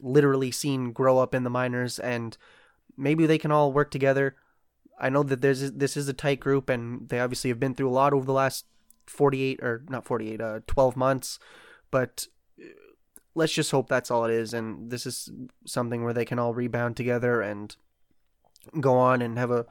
[0.00, 2.36] literally seen grow up in the minors, and
[2.96, 4.36] maybe they can all work together.
[4.98, 7.88] I know that there's this is a tight group, and they obviously have been through
[7.88, 8.66] a lot over the last
[9.06, 11.38] 48 or not 48, uh, 12 months.
[11.92, 12.26] But
[12.60, 12.64] uh,
[13.36, 15.30] let's just hope that's all it is, and this is
[15.64, 17.76] something where they can all rebound together and
[18.80, 19.66] go on and have a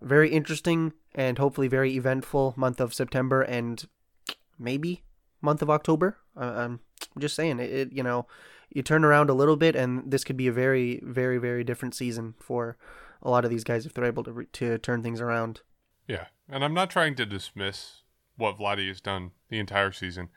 [0.00, 3.86] very interesting and hopefully very eventful month of September and
[4.58, 5.02] maybe
[5.40, 6.18] month of October.
[6.36, 6.80] I'm
[7.18, 8.26] just saying it, it, You know,
[8.70, 11.94] you turn around a little bit, and this could be a very, very, very different
[11.94, 12.76] season for
[13.22, 15.62] a lot of these guys if they're able to re- to turn things around.
[16.06, 18.02] Yeah, and I'm not trying to dismiss
[18.36, 20.28] what Vladdy has done the entire season.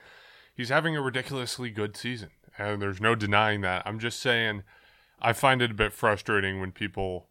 [0.61, 3.81] He's having a ridiculously good season, and there's no denying that.
[3.83, 4.61] I'm just saying,
[5.19, 7.29] I find it a bit frustrating when people,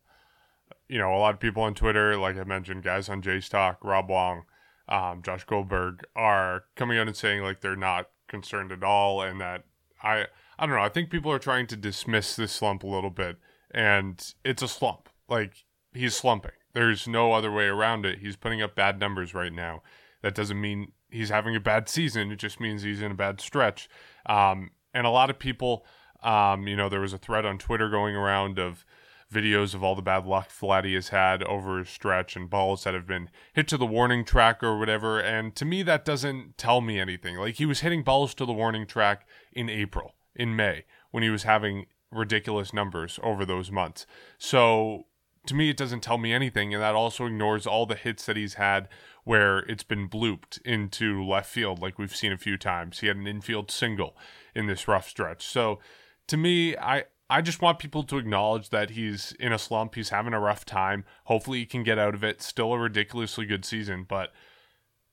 [0.89, 3.85] you know, a lot of people on Twitter, like I mentioned, guys on Jays Talk,
[3.85, 4.47] Rob Wong,
[4.89, 9.41] um, Josh Goldberg, are coming out and saying like they're not concerned at all, and
[9.41, 9.63] that
[10.03, 10.27] I,
[10.59, 10.83] I don't know.
[10.83, 13.37] I think people are trying to dismiss this slump a little bit,
[13.71, 15.09] and it's a slump.
[15.29, 16.51] Like he's slumping.
[16.73, 18.19] There's no other way around it.
[18.19, 19.85] He's putting up bad numbers right now.
[20.21, 22.31] That doesn't mean he's having a bad season.
[22.33, 23.89] It just means he's in a bad stretch.
[24.27, 25.85] Um, and a lot of people,
[26.23, 28.85] um, you know, there was a thread on Twitter going around of
[29.33, 32.95] videos of all the bad luck Vladdy has had over his stretch and balls that
[32.95, 35.21] have been hit to the warning track or whatever.
[35.21, 37.37] And to me, that doesn't tell me anything.
[37.37, 41.31] Like he was hitting balls to the warning track in April, in May, when he
[41.31, 44.05] was having ridiculous numbers over those months.
[44.37, 45.07] So
[45.47, 48.37] to me, it doesn't tell me anything, and that also ignores all the hits that
[48.37, 48.89] he's had
[49.31, 52.99] where it's been blooped into left field, like we've seen a few times.
[52.99, 54.17] He had an infield single
[54.57, 55.47] in this rough stretch.
[55.47, 55.79] So,
[56.27, 59.95] to me, I I just want people to acknowledge that he's in a slump.
[59.95, 61.05] He's having a rough time.
[61.27, 62.43] Hopefully, he can get out of it.
[62.43, 64.33] Still a ridiculously good season, but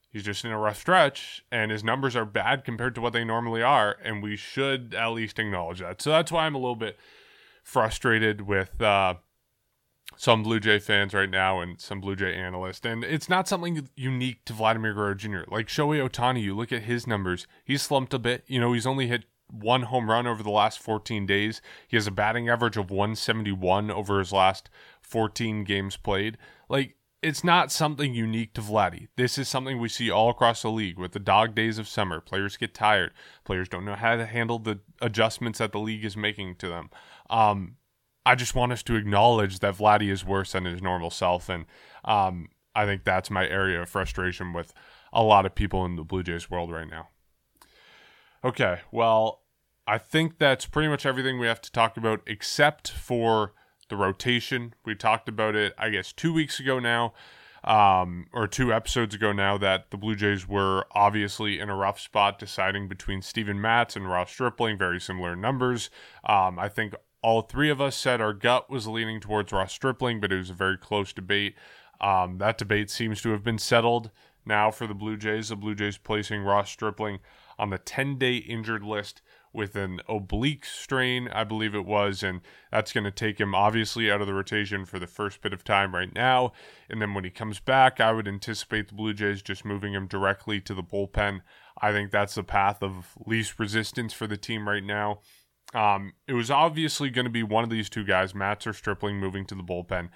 [0.09, 3.23] he's just in a rough stretch, and his numbers are bad compared to what they
[3.23, 6.01] normally are, and we should at least acknowledge that.
[6.01, 6.97] So that's why I'm a little bit
[7.63, 8.81] frustrated with.
[8.81, 9.13] Uh,
[10.15, 12.85] some Blue Jay fans right now and some Blue Jay analysts.
[12.85, 15.41] And it's not something unique to Vladimir Guerrero Jr.
[15.47, 18.43] Like Shohei Ohtani, you look at his numbers, he's slumped a bit.
[18.47, 21.61] You know, he's only hit one home run over the last 14 days.
[21.87, 24.69] He has a batting average of 171 over his last
[25.01, 26.37] 14 games played.
[26.67, 29.07] Like, it's not something unique to Vladdy.
[29.15, 32.21] This is something we see all across the league with the dog days of summer.
[32.21, 33.11] Players get tired.
[33.43, 36.89] Players don't know how to handle the adjustments that the league is making to them.
[37.29, 37.76] Um,
[38.27, 41.63] I just want us to acknowledge that Vladdy is worse than his normal self, and
[42.03, 44.73] um, I think that's my area of frustration with
[45.13, 47.07] a lot of people in the Blue Jays world right now.
[48.43, 49.43] Okay, well,
[49.87, 53.53] I think that's pretty much everything we have to talk about, except for
[53.87, 54.73] the rotation.
[54.83, 57.13] We talked about it, I guess, two weeks ago now,
[57.63, 62.01] um, or two episodes ago now, that the Blue Jays were obviously in a rough
[62.01, 65.89] spot deciding between Steven Matz and Ross Stripling, very similar numbers.
[66.25, 66.93] Um, I think
[67.27, 70.49] all three of us said our gut was leaning towards Ross Stripling, but it was
[70.49, 71.55] a very close debate.
[71.99, 74.11] Um, that debate seems to have been settled
[74.45, 75.49] now for the Blue Jays.
[75.49, 77.19] The Blue Jays placing Ross Stripling
[77.59, 79.21] on the 10 day injured list
[79.51, 82.39] with an oblique strain, I believe it was, and
[82.71, 85.65] that's going to take him obviously out of the rotation for the first bit of
[85.65, 86.53] time right now.
[86.89, 90.07] And then when he comes back, I would anticipate the Blue Jays just moving him
[90.07, 91.41] directly to the bullpen.
[91.81, 95.19] I think that's the path of least resistance for the team right now.
[95.73, 99.17] Um, it was obviously going to be one of these two guys, Matz or Stripling,
[99.17, 100.09] moving to the bullpen.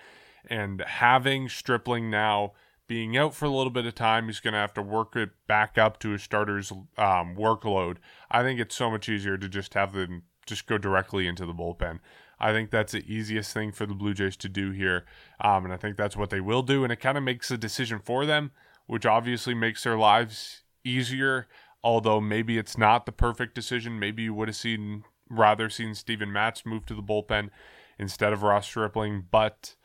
[0.50, 2.54] And having Stripling now
[2.88, 5.30] being out for a little bit of time, he's going to have to work it
[5.48, 7.98] back up to his starter's um, workload.
[8.30, 11.54] I think it's so much easier to just have them just go directly into the
[11.54, 12.00] bullpen.
[12.40, 15.06] I think that's the easiest thing for the Blue Jays to do here.
[15.40, 16.84] Um, and I think that's what they will do.
[16.84, 18.52] And it kind of makes the decision for them,
[18.88, 21.48] which obviously makes their lives easier.
[21.84, 24.00] Although maybe it's not the perfect decision.
[24.00, 27.50] Maybe you would have seen rather seen Steven Matz move to the bullpen
[27.98, 29.26] instead of Ross Stripling.
[29.32, 29.76] But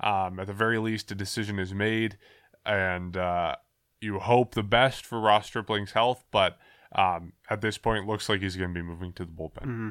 [0.00, 2.18] um, at the very least, a decision is made
[2.66, 3.54] and uh,
[4.00, 6.58] you hope the best for Ross Stripling's health, but
[6.94, 9.62] um, at this point, it looks like he's going to be moving to the bullpen.
[9.62, 9.88] Mm-hmm.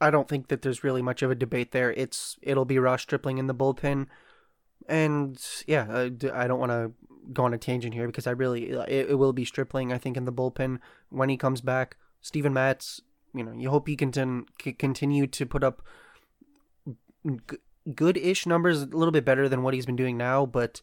[0.00, 1.92] I don't think that there's really much of a debate there.
[1.92, 4.06] It's it'll be Ross Stripling in the bullpen,
[4.88, 6.92] and yeah, I, I don't want to
[7.34, 9.92] go on a tangent here because I really it, it, will be Stripling.
[9.92, 10.78] I think in the bullpen
[11.10, 11.96] when he comes back.
[12.22, 13.00] Steven Matz,
[13.34, 14.46] you know, you hope he can
[14.78, 15.82] continue to put up
[17.24, 17.58] g-
[17.94, 20.80] good-ish numbers, a little bit better than what he's been doing now, but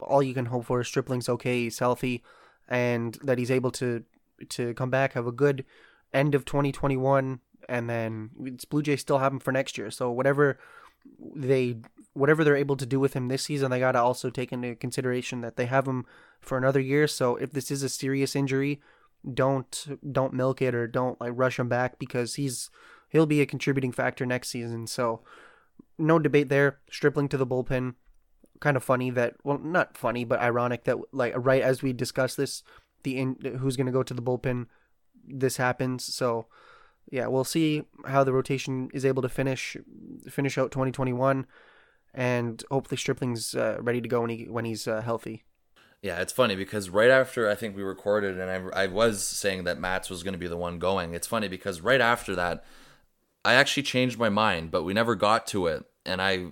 [0.00, 2.22] all you can hope for is Stripling's okay, he's healthy,
[2.68, 4.04] and that he's able to
[4.50, 5.64] to come back, have a good
[6.12, 9.90] end of 2021, and then it's Blue Jays still have him for next year.
[9.90, 10.58] So whatever
[11.34, 11.76] they
[12.12, 14.74] whatever they're able to do with him this season, they got to also take into
[14.74, 16.06] consideration that they have him
[16.40, 17.06] for another year.
[17.06, 18.80] So if this is a serious injury,
[19.34, 22.70] don't don't milk it or don't like rush him back because he's
[23.08, 24.86] he'll be a contributing factor next season.
[24.86, 25.22] So
[25.98, 26.78] no debate there.
[26.90, 27.94] Stripling to the bullpen
[28.60, 32.34] kind of funny that well not funny but ironic that like right as we discuss
[32.34, 32.62] this
[33.04, 34.66] the in, who's going to go to the bullpen
[35.24, 36.46] this happens so
[37.10, 39.76] yeah we'll see how the rotation is able to finish
[40.28, 41.46] finish out 2021
[42.14, 45.44] and hopefully Stripling's uh, ready to go when he when he's uh, healthy
[46.02, 49.64] yeah, it's funny because right after I think we recorded and I, I was saying
[49.64, 51.14] that Matz was going to be the one going.
[51.14, 52.64] It's funny because right after that,
[53.44, 55.84] I actually changed my mind, but we never got to it.
[56.06, 56.48] And I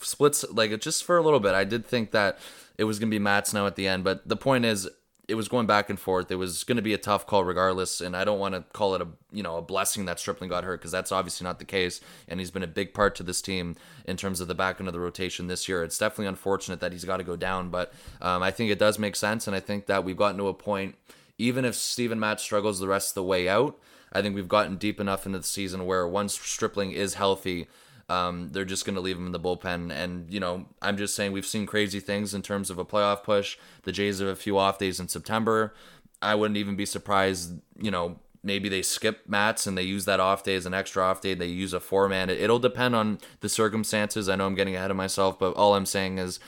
[0.00, 1.54] splits like it just for a little bit.
[1.54, 2.38] I did think that
[2.78, 4.88] it was going to be Matz now at the end, but the point is
[5.28, 6.30] it was going back and forth.
[6.30, 8.94] It was going to be a tough call regardless, and I don't want to call
[8.94, 11.64] it a you know a blessing that Stripling got hurt because that's obviously not the
[11.64, 14.78] case, and he's been a big part to this team in terms of the back
[14.78, 15.82] end of the rotation this year.
[15.82, 18.98] It's definitely unfortunate that he's got to go down, but um, I think it does
[18.98, 20.94] make sense, and I think that we've gotten to a point.
[21.38, 23.78] Even if Steven Matz struggles the rest of the way out,
[24.12, 27.66] I think we've gotten deep enough into the season where once Stripling is healthy,
[28.08, 29.92] um, they're just going to leave him in the bullpen.
[29.92, 33.22] And, you know, I'm just saying we've seen crazy things in terms of a playoff
[33.22, 33.58] push.
[33.82, 35.74] The Jays have a few off days in September.
[36.22, 40.20] I wouldn't even be surprised, you know, maybe they skip Matz and they use that
[40.20, 41.34] off day as an extra off day.
[41.34, 42.30] They use a four man.
[42.30, 44.28] It'll depend on the circumstances.
[44.28, 46.38] I know I'm getting ahead of myself, but all I'm saying is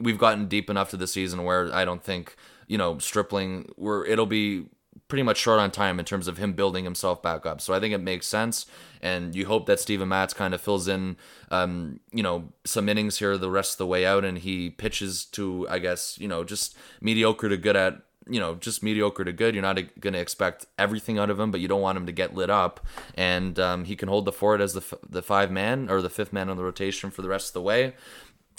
[0.00, 2.36] we've gotten deep enough to the season where I don't think,
[2.66, 4.66] you know, Stripling, where it'll be
[5.08, 7.60] pretty much short on time in terms of him building himself back up.
[7.60, 8.66] So I think it makes sense,
[9.00, 11.16] and you hope that Steven Matz kind of fills in,
[11.50, 15.24] um, you know, some innings here the rest of the way out, and he pitches
[15.26, 18.02] to, I guess, you know, just mediocre to good at.
[18.28, 19.54] You know, just mediocre to good.
[19.54, 22.12] You're not going to expect everything out of him, but you don't want him to
[22.12, 22.84] get lit up.
[23.14, 26.10] And um, he can hold the fort as the f- the five man or the
[26.10, 27.94] fifth man on the rotation for the rest of the way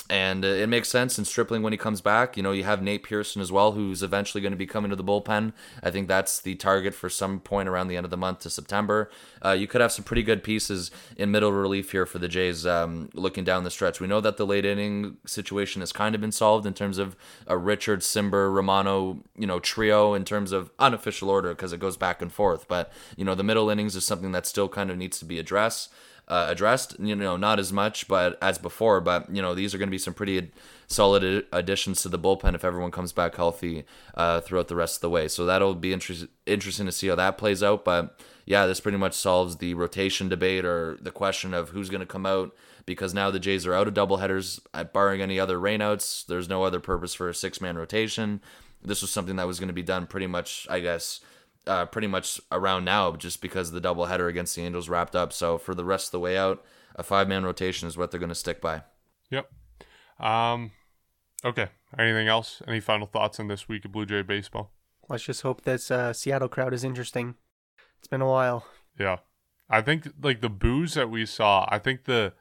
[0.10, 2.38] and uh, it makes sense in Stripling when he comes back.
[2.38, 4.96] You know, you have Nate Pearson as well, who's eventually going to be coming to
[4.96, 5.54] the bullpen.
[5.84, 8.50] I think that's the target for some point around the end of the month to
[8.50, 9.10] September.
[9.44, 12.66] Uh, you could have some pretty good pieces in middle relief here for the Jays
[12.66, 14.00] um, looking down the stretch.
[14.00, 17.16] We know that the late inning situation has kind of been solved in terms of
[17.46, 21.98] a Richard, Cimber, Romano, you know, trio in terms of unofficial order because it goes
[21.98, 22.68] back and forth.
[22.68, 25.40] But, you know, the middle innings is something that still kind of needs to be
[25.40, 25.92] addressed
[26.28, 27.00] uh, addressed.
[27.00, 29.02] You know, not as much, but as before.
[29.02, 30.52] But you know, these are going to be some pretty
[30.88, 33.84] solid additions to the bullpen if everyone comes back healthy
[34.16, 35.28] uh, throughout the rest of the way.
[35.28, 37.84] So that'll be inter- interesting to see how that plays out.
[37.84, 42.00] But yeah, this pretty much solves the rotation debate or the question of who's going
[42.00, 42.56] to come out
[42.86, 46.26] because now the Jays are out of doubleheaders, uh, barring any other rainouts.
[46.26, 48.42] There's no other purpose for a six man rotation.
[48.82, 51.20] This was something that was going to be done pretty much, I guess,
[51.68, 55.34] uh, pretty much around now just because the doubleheader against the Angels wrapped up.
[55.34, 56.64] So for the rest of the way out,
[56.96, 58.84] a five man rotation is what they're going to stick by.
[59.30, 59.52] Yep.
[60.20, 60.72] Um,
[61.46, 61.70] okay.
[61.98, 62.62] Anything else?
[62.68, 64.72] Any final thoughts on this week of Blue Jay baseball?
[65.10, 67.36] Let's just hope this uh, Seattle crowd is interesting.
[68.00, 68.66] It's been a while.
[69.00, 69.18] Yeah.
[69.70, 72.34] I think like the boos that we saw, I think the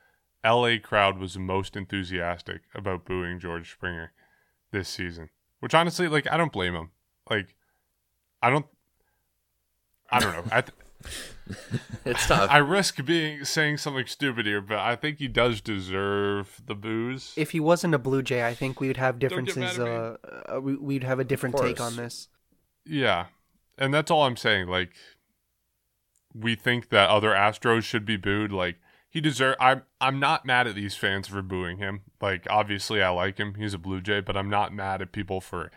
[0.44, 4.12] LA crowd was most enthusiastic about booing George Springer
[4.72, 5.30] this season.
[5.60, 6.90] Which honestly, like I don't blame him.
[7.28, 7.56] Like
[8.42, 8.66] I don't
[10.10, 10.44] I don't know.
[10.50, 10.72] I th-
[12.04, 12.50] it's tough.
[12.50, 17.32] I risk being saying something stupid here, but I think he does deserve the boos.
[17.36, 19.78] If he wasn't a Blue Jay, I think we would have differences.
[19.78, 20.16] Uh,
[20.52, 22.28] uh, we- we'd have a different take on this.
[22.84, 23.26] Yeah.
[23.78, 24.68] And that's all I'm saying.
[24.68, 24.90] Like
[26.34, 28.52] we think that other Astros should be booed.
[28.52, 28.76] Like
[29.08, 32.02] he deserve I'm I'm not mad at these fans for booing him.
[32.20, 33.54] Like obviously I like him.
[33.54, 35.70] He's a Blue Jay, but I'm not mad at people for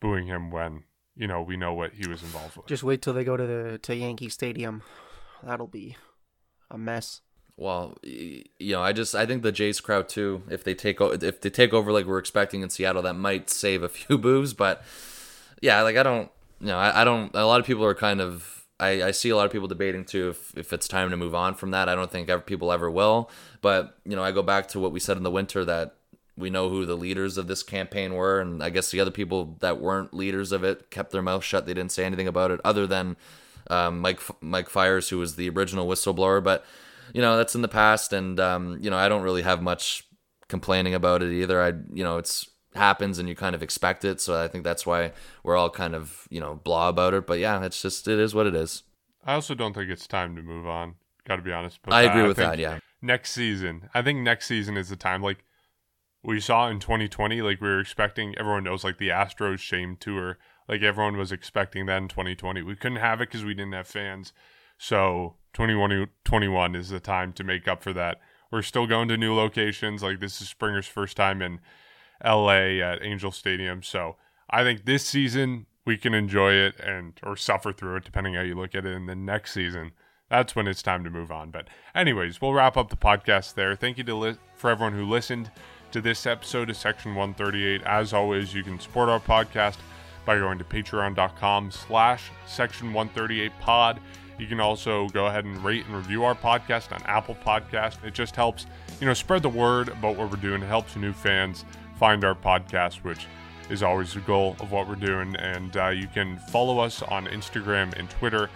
[0.00, 0.84] booing him when,
[1.16, 2.66] you know, we know what he was involved with.
[2.66, 4.82] Just wait till they go to the to Yankee Stadium.
[5.42, 5.96] That'll be
[6.70, 7.20] a mess.
[7.56, 10.42] Well, you know, I just I think the Jays crowd too.
[10.50, 13.48] If they take o- if they take over like we're expecting in Seattle, that might
[13.48, 14.52] save a few boos.
[14.52, 14.82] But
[15.62, 17.34] yeah, like I don't, you know, I, I don't.
[17.34, 18.52] A lot of people are kind of.
[18.78, 21.34] I, I see a lot of people debating too if, if it's time to move
[21.34, 21.88] on from that.
[21.88, 23.30] I don't think ever, people ever will.
[23.62, 25.95] But you know, I go back to what we said in the winter that
[26.36, 29.56] we know who the leaders of this campaign were, and I guess the other people
[29.60, 31.66] that weren't leaders of it kept their mouth shut.
[31.66, 33.16] They didn't say anything about it, other than
[33.70, 36.42] um, Mike Mike Fiers, who was the original whistleblower.
[36.42, 36.64] But
[37.12, 40.04] you know that's in the past, and um, you know I don't really have much
[40.48, 41.62] complaining about it either.
[41.62, 44.86] I you know it's happens and you kind of expect it, so I think that's
[44.86, 45.12] why
[45.42, 47.26] we're all kind of you know blah about it.
[47.26, 48.82] But yeah, it's just it is what it is.
[49.24, 50.94] I also don't think it's time to move on.
[51.24, 51.80] Got to be honest.
[51.82, 52.58] But I agree with think that.
[52.58, 55.22] Yeah, Next season, I think next season is the time.
[55.22, 55.44] Like
[56.26, 58.36] we saw in 2020, like we were expecting.
[58.36, 60.38] Everyone knows, like the Astros shame tour.
[60.68, 62.62] Like everyone was expecting that in 2020.
[62.62, 64.32] We couldn't have it because we didn't have fans.
[64.76, 68.20] So 2021 is the time to make up for that.
[68.50, 70.02] We're still going to new locations.
[70.02, 71.60] Like this is Springer's first time in
[72.24, 73.84] LA at Angel Stadium.
[73.84, 74.16] So
[74.50, 78.42] I think this season we can enjoy it and or suffer through it depending how
[78.42, 78.92] you look at it.
[78.92, 79.92] In the next season,
[80.28, 81.52] that's when it's time to move on.
[81.52, 83.76] But anyways, we'll wrap up the podcast there.
[83.76, 85.52] Thank you to li- for everyone who listened
[85.92, 87.82] to this episode of Section 138.
[87.82, 89.76] As always, you can support our podcast
[90.24, 94.00] by going to patreon.com slash section 138 pod.
[94.38, 98.04] You can also go ahead and rate and review our podcast on Apple Podcast.
[98.04, 98.66] It just helps,
[99.00, 100.62] you know, spread the word about what we're doing.
[100.62, 101.64] It helps new fans
[101.98, 103.26] find our podcast, which
[103.70, 105.34] is always the goal of what we're doing.
[105.36, 108.50] And uh, you can follow us on Instagram and Twitter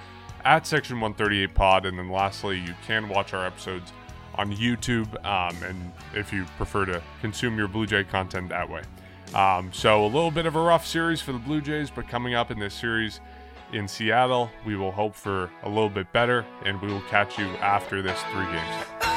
[0.44, 1.86] at Section 138 Pod.
[1.86, 3.92] And then lastly, you can watch our episodes
[4.34, 8.82] on YouTube, um, and if you prefer to consume your Blue Jay content that way.
[9.34, 12.34] Um, so a little bit of a rough series for the Blue Jays, but coming
[12.34, 13.20] up in this series
[13.72, 17.46] in Seattle, we will hope for a little bit better, and we will catch you
[17.58, 19.09] after this three game set.